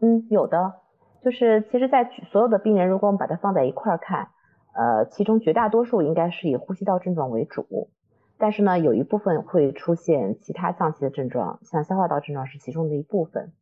[0.00, 0.74] 嗯，有的，
[1.24, 4.28] 就是其实，在所有的病人，如果我们把它放在一块儿看，
[4.78, 7.88] 呃，其中绝大多数应该是以呼吸道症状为主，
[8.38, 13.52] 但是呢，有一部分会出现其他脏器的症状，像消化道症状是其中的一部分，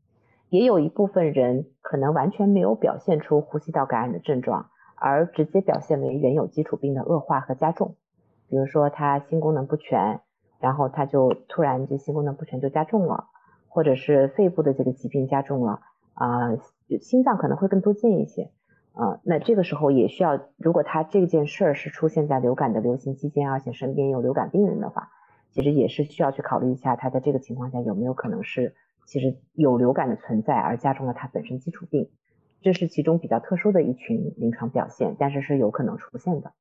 [0.51, 4.69] 也有一部分人可能完全没有表现出呼吸道感染的症状。
[4.99, 7.97] 而直接表现为原有基础病的恶化和加重，
[8.49, 10.23] 比如说他心功能不全，
[10.59, 13.27] 然后他就突然就心功能不全就加重了，
[13.69, 15.81] 或者是肺部的这个疾病加重了
[16.15, 16.57] 啊，
[17.03, 18.51] 心脏可能会更多见一些
[18.97, 25.11] 啊，那这个时候也需要，如果他这件事儿是出现在流感的流行期间，而且身边有流感病人的话，
[25.51, 28.75] 其实也是需要去考虑一下，他在这个情况下有没有可能是
[29.05, 32.09] 其实有流感的存在而加重了他本身基础病。
[32.63, 36.53] 这是其中比较特殊的一群临床表现，但是是有可能出现的。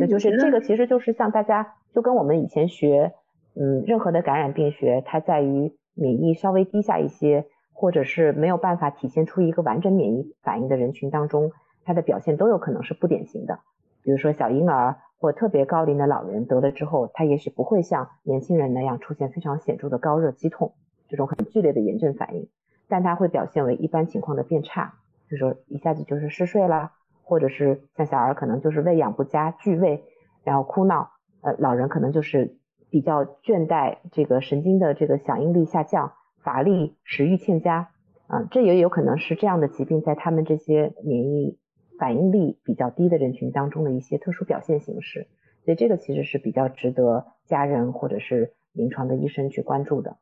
[0.00, 3.12] 那就是这个，其实就是像大家就跟我们以前学，
[3.54, 11.50] 嗯，任何的感染病学，它在于免疫稍微低下一些，或者是没有办法体现出一个完整免疫反应的人群当中，
[11.84, 13.60] 它的表现都有可能是不典型的。
[14.02, 20.74] 比如说小婴儿或特别高龄的老人得了之后，他也许不会像年轻人那样出现非常显著的高热、肌痛
[21.08, 22.48] 这种很剧烈的炎症反应，
[22.88, 24.94] 但它会表现为一般情况的变差。
[25.30, 30.02] 就说一下子就是嗜睡啦，或者是像小儿可能就是喂养不佳、拒喂，
[30.42, 31.10] 然后哭闹，
[31.40, 32.56] 呃，老人可能就是
[32.90, 36.12] 比较倦怠，这个神经的这个响应力下降、
[36.42, 37.90] 乏力、食欲欠佳，
[38.26, 41.58] 啊，这也有可能是这样的疾病在他们这些免疫
[42.02, 45.28] 反应力比较低的人群当中的一些特殊表现形式。
[45.64, 50.16] 所以这个其实是比较值得家人或者是临床的医生去关注的，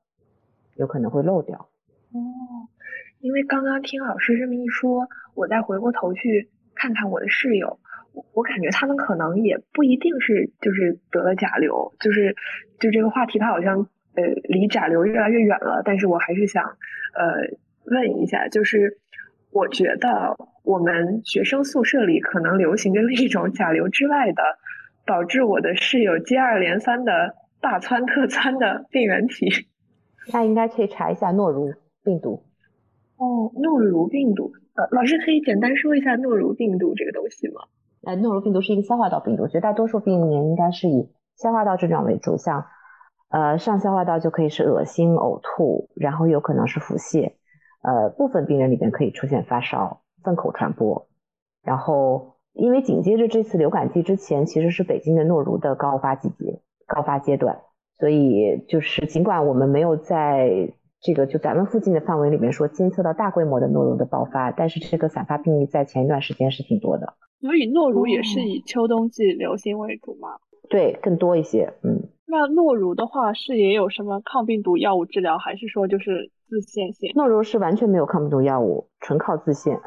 [0.76, 1.70] 有可能会漏掉。
[2.12, 2.20] 哦，
[3.20, 7.78] 因为刚刚听老师这么一说，我再回过头去看看我的室友，
[8.34, 12.36] 我感觉他们可能也不一定是就是得了甲流，就是
[12.78, 16.62] 就这个话题它好像呃离甲流越来越远了，但是我还是想
[17.14, 18.98] 呃问一下，就是
[19.50, 24.42] 我觉得我们学生宿舍里可能流行的另一种甲流之外的。
[25.06, 29.48] 导致我的室友接二连三的大窜特窜的病原体，
[30.32, 31.72] 那应该可以查一下诺如
[32.04, 32.44] 病毒。
[33.16, 37.62] 哦，诺如病毒，呃，老师可以简单说一下诺如病毒这个东西吗？
[38.04, 42.66] 呃，诺如病毒是一个消化道病毒，绝大多数病人应该是以消化道症状为主，像
[43.30, 47.32] 呃上消化道就可以是恶心、呕吐，然后有可能是腹泻，
[47.82, 51.08] 呃部分病人里边可以出现发烧、粪口传播，
[51.62, 52.36] 然后。
[52.52, 57.60] 因为紧接着这次流感季之前，其实是北京的诺如的高发季节、高发阶段，
[57.96, 67.14] 所以就是尽管我们没有在这个就咱们附近的范围里面说监测到大规模的诺如的爆发，但是这个散发病例在前一段时间是挺多的。
[67.40, 70.30] 所以诺如也是以秋冬季流行为主吗？
[70.68, 71.72] 对，更多一些。
[71.84, 77.10] 嗯，那诺如的话是也有什么抗病毒药物治疗，还是说就是自限性？
[77.14, 79.76] 诺如是完全没有抗病毒药物，纯靠自限。
[79.76, 79.82] 啊。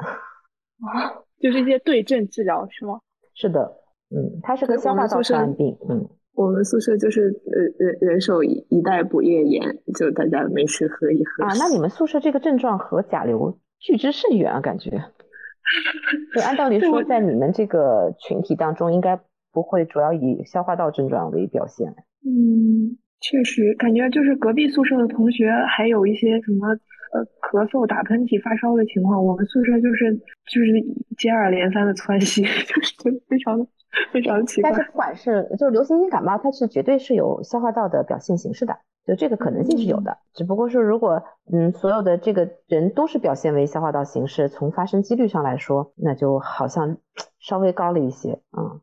[1.40, 3.00] 就是一些对症治疗是吗？
[3.34, 3.60] 是的，
[4.08, 11.52] 嗯，它是个消化道传染病，嗯，我们宿舍就是呃人人手一一袋补液盐，就大家没事喝一喝啊。
[11.58, 14.90] 那你们宿舍这个症状和甲流距之甚远啊，感觉。
[16.34, 19.20] 就按道理说，在你们这个群体当中，应该
[19.52, 21.94] 不会主要以消化道症状为表现。
[22.24, 26.68] 嗯，确实，感觉就是隔壁宿舍的同学还有一些什么。
[27.14, 30.12] 呃，咳嗽、打喷嚏、发烧的情况，我们宿舍就是
[30.50, 30.84] 就是
[31.16, 33.64] 接二连三的窜稀， 就是非常
[34.12, 34.72] 非常奇怪。
[34.72, 40.18] 但是不管是就是流行性感冒，它是绝对是有消化道的表现形式的，就这个可能性是有的。
[40.32, 41.22] 只不过是如果
[41.52, 46.96] 嗯所有的这个人都是表现为消化道形式，从发生几率上来说，那就好像
[47.38, 48.40] 稍微高了一些。
[48.58, 48.80] 嗯哦，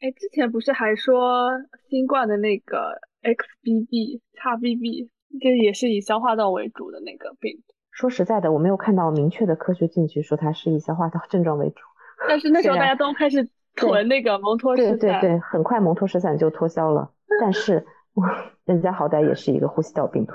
[0.00, 1.50] 哎，之前不是还说
[1.88, 5.10] 新冠的那个 XBB、XBB。
[5.40, 7.62] 这也是以消化道为主的那个病。
[7.92, 11.76] 说实在的，我没有看到明确的科学证据说它是以消化道 症状为主。
[12.26, 17.12] 但是那时候大家都开始囤那个蒙脱石散，对对对，很快蒙脱石散就脱销了。
[17.40, 17.86] 但是
[18.64, 20.32] 人家好歹也是一个呼吸道病毒。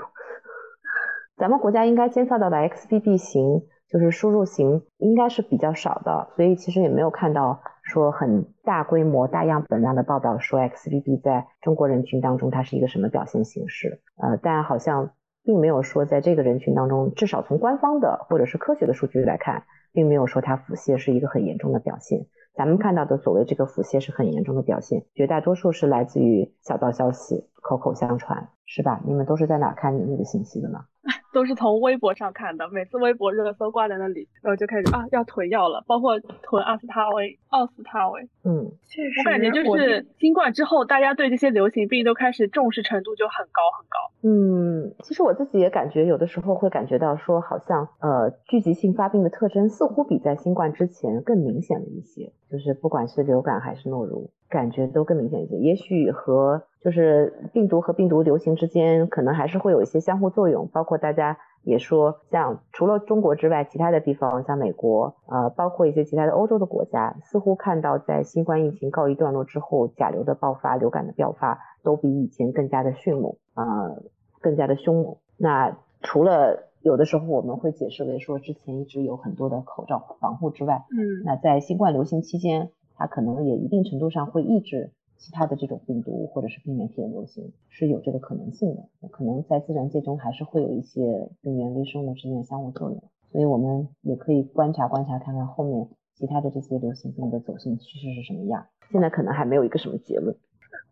[1.36, 3.66] 咱们国家应该监测到的 XBB 型。
[3.88, 14.00] 就是输入型应该是比较少的，所以其实也没有看到说很大规模、大样本量的报道说 XBB 在中国人群当中它是一个什么表现形式。
[14.16, 15.12] 呃，但好像
[15.44, 19.62] 并没有说在这个人群当中，至少从官方的或者是科学的数据来看，
[19.92, 22.26] 并没有说它腹泻是一个很严重的表现。
[22.54, 29.00] 咱们看到的所谓这个腹泻是很严重的表现，绝大多数是来自于小道消息、口口相传，是吧？
[29.04, 30.78] 你们都是在哪看你那个信息的呢？
[31.32, 38.22] 都是从微博上看的，每次微博热搜挂在那里，然后就开始啊要囤药了，包括囤阿司他韦、奥司他韦。
[38.44, 43.98] 嗯，确实，我感觉就是新冠之后，大家对这些流行病都开始重视程度就很高很高。
[44.22, 55.56] 嗯，其实我自己也感觉有的时候会感觉到说，好像呃聚集性发病的特征似乎比在新冠之前更明显了一些，就是不管是流感还是诺如，感觉都更明显一些。
[55.56, 74.04] 也许和就是病毒和病毒流行之间可能还是会有一些相互作用，包括大家也说，像除了中国之外，其他的地方像美国，呃，包括一些其他的欧洲的国家，似乎看到在新冠疫情告一段落之后，甲流的爆发、流感的爆发都比以前更加的迅猛，呃，
[74.40, 75.16] 更加的凶猛。
[75.36, 84.92] 那除了有的时候我们会解释为说之前一直有很多的口罩防护之外，嗯，那在新冠流行期间，它可能也一定程度上会抑制。
[85.18, 93.02] 其他的这种病毒或者是病原体的流行是有这个可能性的，可能在自然界中还是会有一些病原微生物之间的相互作用，
[93.32, 98.66] 所以我们也可以观察观察，看看后面其他的这些流行病的走向趋势是什么样。
[98.92, 100.36] 现在可能还没有一个什么结论。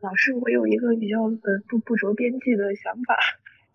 [0.01, 3.17] 老师，我有一个比较呃不不着边际的想法，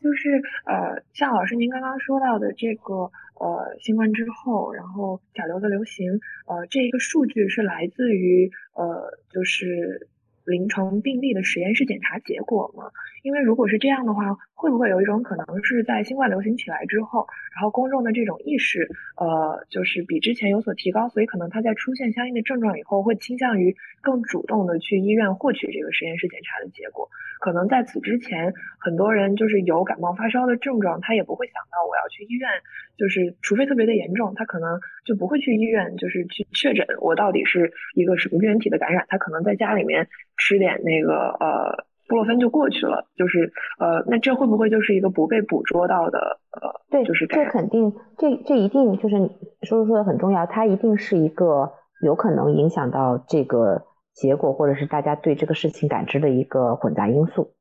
[0.02, 10.10] 就是呃像老师您刚刚说到的这个呃新冠之后，然后甲流的流行，呃这一个数据是来自于呃就是。
[10.50, 12.92] 临床病例的实验室检查结果吗？
[13.24, 27.08] 因为如果是这样的话，会不会有一种可能是在新冠流行起来之后，然后公众的这种意识，呃，就是比之前有所提高，所以可能他在出现相应的症状以后，会倾向于更主动的去医院获取这个实验室检查的结果。
[27.40, 32.50] 可能在此之前，很多人就是有感冒发烧的症状，他也不会想到我要去医院，
[32.98, 41.88] 就是除非特别的严重，他可能就不会去医院，就是去确诊我到底是一个什么病原体的感染，他可能在家里面吃点那个呃。
[42.10, 49.30] 布洛芬就过去了，就是呃，那这会不会就是一个不被捕捉到的呃，对，就是这肯定，这这一定就是
[49.62, 53.84] 叔叔说的很重要，它一定是一个有可能影响到这个
[54.14, 57.54] 结果或者是大家对这个事情感知的一个混杂因素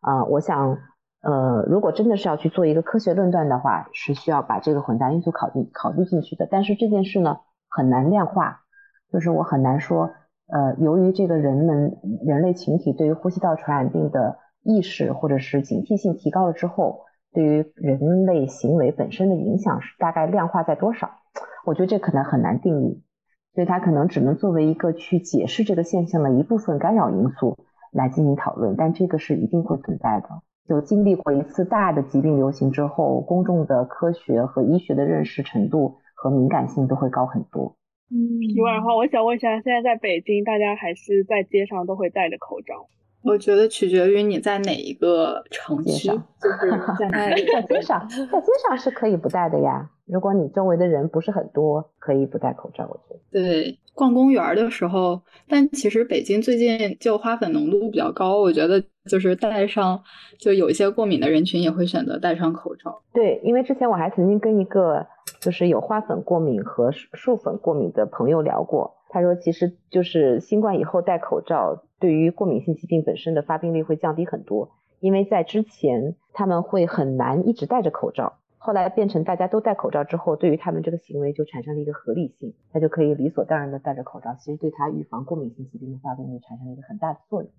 [0.00, 0.24] 啊。
[0.24, 0.78] 我想
[1.22, 6.48] 呃，如果真的是要去做一个科学论断的话，是需要把这个混杂因素考虑考虑进去的。
[6.50, 8.60] 但是这件事呢，很难量化，
[9.12, 10.10] 就是我很难说。
[10.52, 21.10] 呃，由于这个人们人类群体对于呼吸道传染病的意识或者是警惕性提高了之后，对于人类行为本身的影响是大概量化在多少？
[21.64, 23.02] 我觉得这可能很难定义，
[23.54, 27.56] 所以它可能只能作为一个去解释这个现象的一部分干扰因素
[27.92, 30.28] 来进行讨论，但这个是一定会存在的。
[30.66, 37.76] 就经历过一次大的疾病流行之后，公众的科学和医学的认识程度和敏感性都会高很多。
[38.12, 42.86] 嗯，题外话，我想问一下，现在在北京，大家还是在街上都会戴着口罩？
[43.22, 49.90] 我觉得取决于你在哪一个城区，就是 在在街上，在街上是可以不戴的呀。
[50.06, 52.88] 如果你周围的人不是很多，可以不戴口罩。
[52.90, 60.02] 我觉得对，逛公园的时候，但其实北京最近就花粉浓度比较高，我觉得就是戴上，
[60.38, 63.02] 就有一些过敏的人群也会选择戴上口罩。
[63.12, 65.06] 对，因为之前我还曾经跟一个
[65.40, 74.70] 就是有花粉过敏和树粉过敏的朋友聊过，他说其实就是新冠以后戴口罩，对于过敏性疾病本身的发病率会降低很多，
[75.00, 78.34] 因为在之前他们会很难一直戴着口罩。
[78.58, 87.50] 后来变成大家都戴口罩之后，对于他们这个行为就产生了一个合理性，他就可以理所当然的戴着口罩，其实对他预防过敏性疾病的发病率产生了一个很大的作用。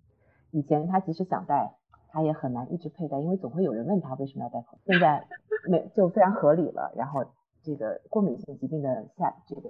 [0.52, 1.74] 以前他即使想戴，
[2.12, 4.80] 他也很难一直佩戴，因为总会有人问他为什么要戴口罩。
[4.86, 5.26] 现在
[5.68, 7.26] 没就非常合理了，然后
[7.64, 9.70] 这个过敏性疾病的下这个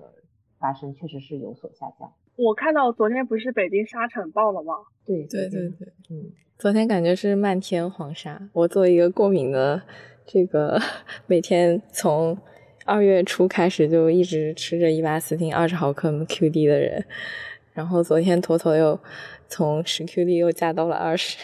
[0.60, 2.12] 发生确实是有所下降。
[2.38, 4.74] 我看到昨天不是北京沙尘暴了吗？
[5.06, 8.50] 对对对对，嗯，昨天感觉是漫天黄沙。
[8.54, 9.82] 我作为一个过敏的。
[10.24, 10.80] 这个
[11.26, 12.38] 每天从
[12.86, 17.04] 二月初开始就一直吃着伊巴斯汀二十毫克 QD 的人，
[17.74, 18.98] 然后昨天妥妥又
[19.50, 21.38] 从十 QD 又加到了二十，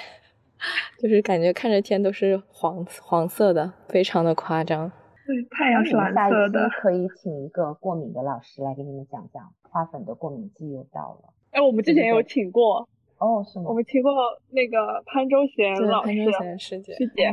[1.01, 4.91] 就是感觉看着天都是黄黄色的，非常的夸张。
[5.27, 6.69] 对，太阳是蓝色的。
[6.81, 11.33] 可以请一个过敏的老师来给你们讲讲花粉的过敏季又到了。
[11.51, 12.87] 哎，我们之前有请过。
[13.19, 13.65] 哦，是吗？
[13.67, 14.11] 我们请过
[14.51, 16.13] 那个潘周贤老师
[16.57, 16.93] 师姐。
[16.95, 17.31] 师姐。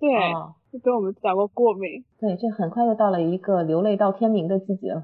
[0.00, 0.10] 对。
[0.82, 5.02] 跟我们讲过过敏，对，这很快又到了一个流泪到天明的季节了。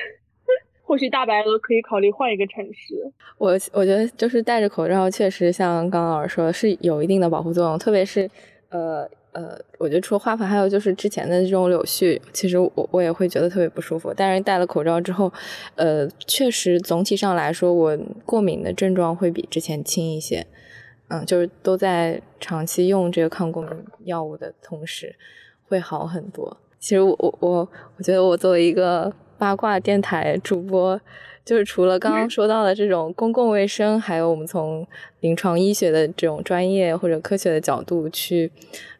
[0.82, 3.12] 或许大白鹅可以考虑换一个城市。
[3.36, 7.78] 我我觉得就是戴着口罩，确实像刚刚老师说的，是有一定的保护作用。
[7.78, 8.30] 特别是
[8.70, 14.14] 呃呃，我觉得除了花粉，还有就是之前的这种柳絮，其实我我也会觉得特别不舒服。
[14.16, 15.32] 但是戴了口罩之后，
[15.74, 20.46] 呃，确实总体上来说，我过敏的症状会比之前轻一些。
[21.08, 23.72] 嗯，就是都在长期用这个抗过敏
[24.04, 25.14] 药物的同时，
[25.68, 26.56] 会好很多。
[26.78, 27.68] 其实我我我
[27.98, 30.98] 我觉得我作为一个八卦电台主播，
[31.44, 34.86] 就是除了刚刚说到的这种公共卫生，还有我们从
[35.20, 38.50] 临床医学的这种专业或者科学的角度去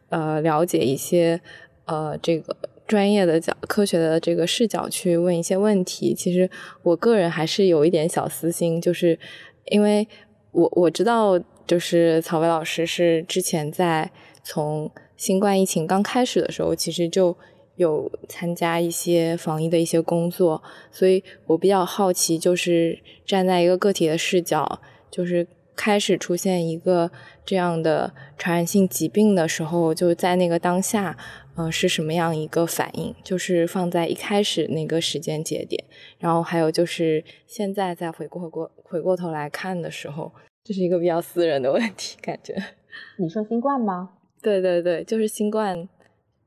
[0.09, 1.39] 呃了解一些
[1.85, 2.55] 呃这个
[2.87, 6.13] 专业的角科学的这个视角去问一些问题。
[6.13, 6.49] 其实
[6.83, 9.19] 我个人还是有一点小私心，就是
[9.65, 10.07] 因为
[10.51, 11.39] 我我知道。
[11.67, 14.11] 就是曹薇老师是之前在
[14.43, 17.35] 从新冠疫情刚开始的时候，其实就
[17.75, 24.79] 有参加一些防疫的一些工作，所以我比较好奇，就是站在一个个体的视角，
[25.09, 27.09] 就是开始出现一个
[27.45, 31.15] 这样的传染性疾病的时候，就在那个当下，
[31.55, 33.13] 呃，是什么样一个反应？
[33.23, 35.83] 就是放在一开始那个时间节点，
[36.17, 40.31] 然后还有就是现在再回过过回过头来看的时候。
[40.63, 42.55] 这是一个比较私人的问题，感觉。
[43.19, 44.09] 你说新冠吗？
[44.41, 45.87] 对对对，就是新冠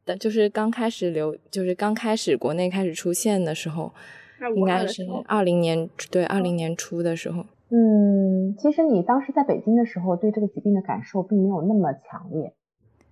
[0.05, 3.95] 的，就是刚开始流，就是刚开始国内开始出现的时候，
[4.57, 7.47] 应该是二零年，对，二零年初的时候。
[7.71, 12.55] 嗯，其实你当时在北京的时候，对这个疾病的感受并没有那么强烈。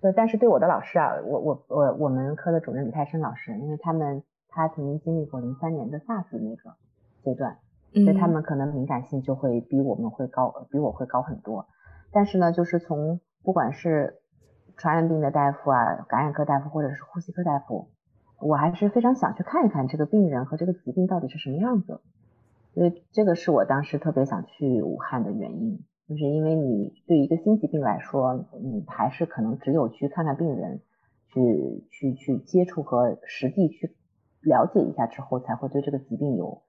[0.01, 6.77] 对，但是对我的老师啊，我我我我们科的主任李泰生老师，因为他们他曾经经历过零三年的 SARS 那个
[7.23, 7.59] 阶段。
[7.93, 11.67] 所以他们可能敏感性就会比我们会高，比我会高很多。
[12.13, 14.19] 但是呢，就是从不管是
[14.77, 17.89] 传染病的大夫啊，感染科大夫或者是呼吸科大夫，
[18.39, 22.03] 我还是非常想去看一看这个病人和这个疾病到底是什么样子。
[22.77, 30.83] 所以这个是我当时特别想去武汉的原因，就是因为你对一个新疾病来说，你还是可能只有去看看病人，
[31.33, 33.97] 去去去接触和实地去
[34.43, 36.65] 了解一下之后，才会对这个疾病有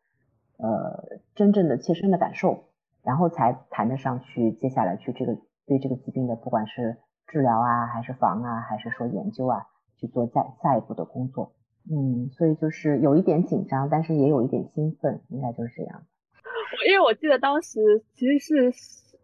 [0.55, 2.69] 呃真正的切身的感受，
[3.03, 6.95] 然后才谈得上去接下来去这个对这个疾病的不管是
[7.27, 9.65] 治疗啊，还是防啊，还是说研究啊，
[9.97, 11.51] 去做下下一步的工作。
[11.89, 16.03] 嗯，所以就是有一点紧张，但是也有一点兴奋，应该就是这样。
[16.85, 18.73] 因为我记得当时其实是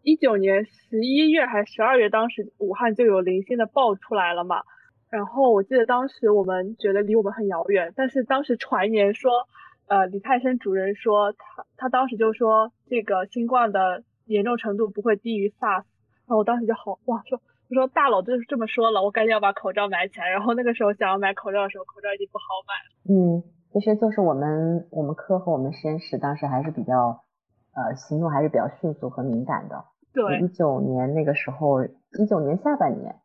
[0.02, 4.64] 一九年十一月还是十二月，当时武汉就有零星的爆出来了嘛。
[5.10, 9.32] 然后我记得当时我们觉得离我们很遥远，但是当时传言说，
[9.88, 15.84] 呃，李泰生主任说他他当时就说这个新冠的严重程度不会低于 SARS，
[16.26, 17.42] 然后我当时就好哇说。
[17.74, 20.30] 说大佬就是这么说了，我赶紧要把口罩买起来。
[20.30, 22.90] 然后那个时候想要买口罩的时候，口罩已经不好买了。
[23.10, 27.24] 嗯，其实就是我们我们科和我们实验室当时还是比较
[27.74, 29.86] 呃行动还是比较迅速和敏感的。
[30.14, 33.16] 对，一九年那个时候，一九年下半年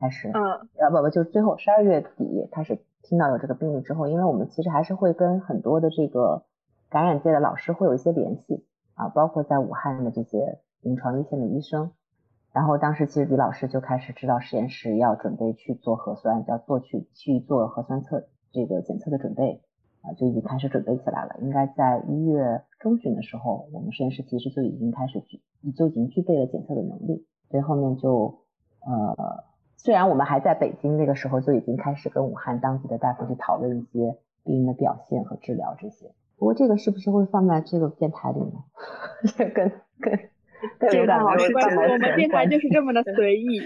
[0.00, 6.44] 开始，嗯，啊不不，就最后十二月底开始听到有这个病例之后，因为我们其实还是会跟很多的这个
[6.88, 11.92] 感染界的老师会有一些联系啊，包括在武汉的这些临床一线的医生。
[12.52, 19.60] 然后当时其实李老师就开始知道实验室要准备去做核酸，要做去去做核酸测这个检测的准备
[20.02, 21.36] 啊，就已经开始准备起来了。
[21.40, 25.40] 应该在一月中旬的时候，我们实验室其实就已经开始具
[25.76, 27.26] 就已经具备了检测的能力。
[27.50, 28.40] 所以后面就
[28.80, 29.44] 呃，
[29.76, 36.12] 虽然我们还在北京，那个时候就已经开始跟武汉当地的大夫去讨论一些病人的表现和治疗这些。
[36.38, 38.64] 不过这个是不是会放在这个电台里呢？
[39.54, 39.70] 跟
[40.00, 40.30] 跟。
[40.90, 43.60] 只要老师觉得我们电台就是这么的随意，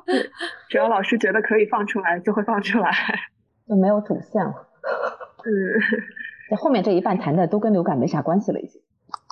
[0.68, 2.90] 只要老师觉得可以放出来，就会放出来，
[3.66, 4.52] 就没有主线了。
[5.44, 5.50] 嗯，
[6.50, 8.80] 在后面这一半谈的都跟流感没啥关系了，已经。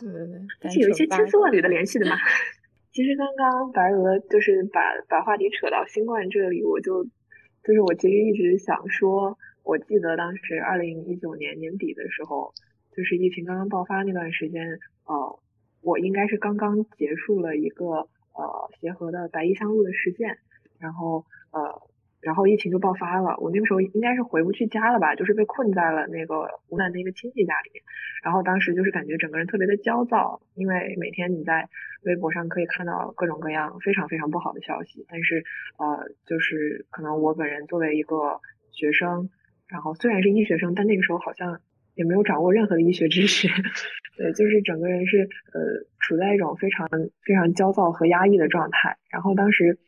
[0.00, 0.26] 对对
[0.60, 2.16] 对，是有一些千丝万缕的联系的嘛。
[2.92, 12.54] 其实刚刚白鹅就是把把话题扯到新冠这里，我就就是我其实一直想说，我记得当时二零一九年年底的时候，
[12.96, 15.38] 就是疫情刚刚爆发那段时间，哦。
[15.84, 20.38] 我应该是刚刚结束了一个呃协和的白衣香露的实践，
[20.78, 21.82] 然后呃
[22.20, 27.84] 然后疫情就爆发了，我那个时候应该是回不去家了吧，就是被困在了那个湖南的一个亲戚家里面，
[28.22, 31.68] 然后当时就是感觉整个人特别的焦躁，因为每天你在
[32.04, 35.44] 微博上可以看到各种各样非常非常不好的消息，但是
[35.76, 38.40] 呃就是可能我本人作为一个
[38.72, 39.28] 学生，
[39.68, 41.60] 然后虽然是医学生，但那个时候好像。
[41.94, 43.48] 也没有掌握任何的医学知识，
[44.18, 45.60] 对，就是整个人是呃
[46.00, 46.88] 处在一种非常
[47.24, 48.96] 非常焦躁和压抑的状态。
[49.10, 49.78] 然后当时，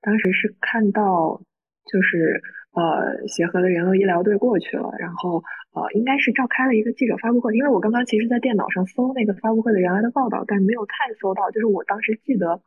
[0.00, 1.40] 当时是看到
[1.90, 2.42] 就是
[2.72, 5.42] 呃协和的援鄂医疗队过去了，然后
[5.74, 7.54] 呃应该是召开了一个记者发布会。
[7.56, 11.50] 因为我刚刚其实在电脑上搜那个发布会的原来的报道，但没有太搜到。
[11.50, 12.60] 就是我当时记得，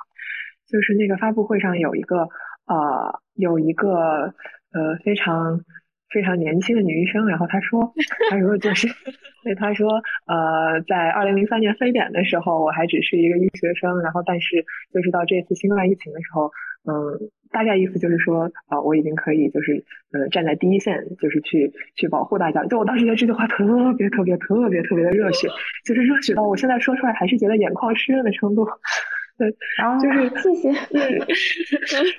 [0.67, 2.29] 就是那个发布会上有一个
[2.67, 4.33] 呃有一个
[4.71, 5.61] 呃非常。
[6.15, 7.93] 非常年轻的女医生，然后她说，
[8.31, 8.87] 她说就是，
[9.43, 14.63] 对，她说，呃，在二零零三年非典的时候，我还只是一个医学生，然后但是
[14.93, 16.49] 就是到这次新冠疫情的时候，
[16.87, 17.19] 嗯，
[17.51, 22.63] 大概意思就是说，啊，我已经可以就是，呃，站在第一线，就是去去保护大家。
[22.63, 23.65] 就我当时觉得这句话特
[23.97, 25.49] 别特别特别特别的热血，
[25.83, 28.65] 就是热血到我现在说出来还是觉得眼眶湿润的程度。
[29.37, 30.71] 对，然后就是谢谢。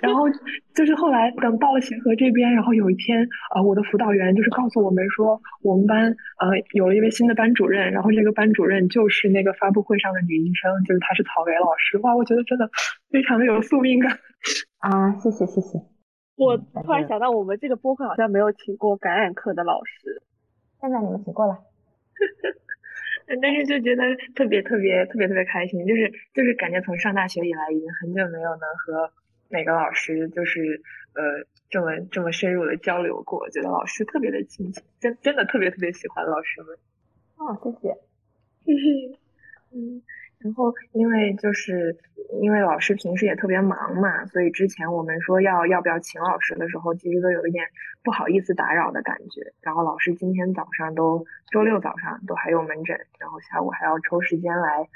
[0.03, 0.29] 然后
[0.75, 11.97] 就是后来等到了协和这边，然后有一天，呃，我的辅导员就是告诉我们说，我们班呃有了一位新的班主任，然后这个班主任就是那个发布会上的女医生，就是她是曹伟老师。
[12.03, 12.69] 哇，我觉得真的
[13.11, 14.12] 非常的有宿命感。
[14.79, 15.79] 啊，谢谢谢谢。
[16.37, 20.23] 我突然想到，我们这个播客好像没有请过感染科的老师，
[20.83, 21.57] 现在你们请过了。
[23.43, 24.03] 但是就觉得
[24.35, 29.12] 特别特别特别特别开心，就是就是感觉从上大学以来已经很久没有能和
[29.49, 30.81] 每个老师就是
[31.14, 36.77] 呃这么这么深入的交流过，觉得老师特别的亲切，真真的特别特别喜欢老师们。
[37.37, 37.95] 哦，谢谢。
[39.72, 40.03] 嗯。
[40.47, 41.97] 然后，因为就是
[42.40, 47.64] 因为老师平时也特别忙嘛，所以之前我们说要要不要请老师的时候，其实都有一点
[48.05, 49.53] 不好意思打扰的感觉。
[49.61, 54.88] 然后老师今天早上都周六早上都还有门诊，然后下午还要抽时间来，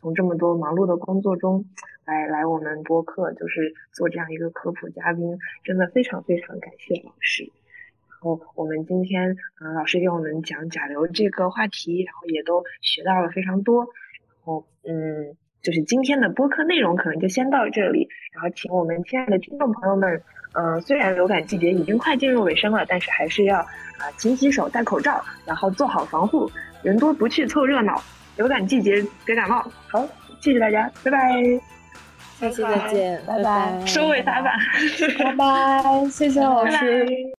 [0.00, 1.64] 从这么多忙碌的工作中
[2.04, 7.44] 来来我们播客，就是做这样一个科普嘉宾，真的非常非常感谢老师。
[8.10, 13.86] 然后我们今天嗯，老师给我们讲甲流这个话题，然后也都学到了非常多。
[14.84, 20.22] 嗯，就是今天的播客内容可能就先到这里，然后请我们亲爱的听众朋友们，
[20.54, 26.50] 呃，虽然流感季节已经快进入尾声了，但是还是要啊勤洗手、戴口罩，然后做好防护，
[26.82, 28.02] 人多不去凑热闹，
[28.36, 29.60] 流感季节别感冒。
[29.88, 30.06] 好，
[30.40, 31.18] 谢谢大家，拜拜，
[32.40, 34.54] 下期再见，拜拜拜，收尾打板，
[35.18, 37.06] 拜拜，谢谢老师。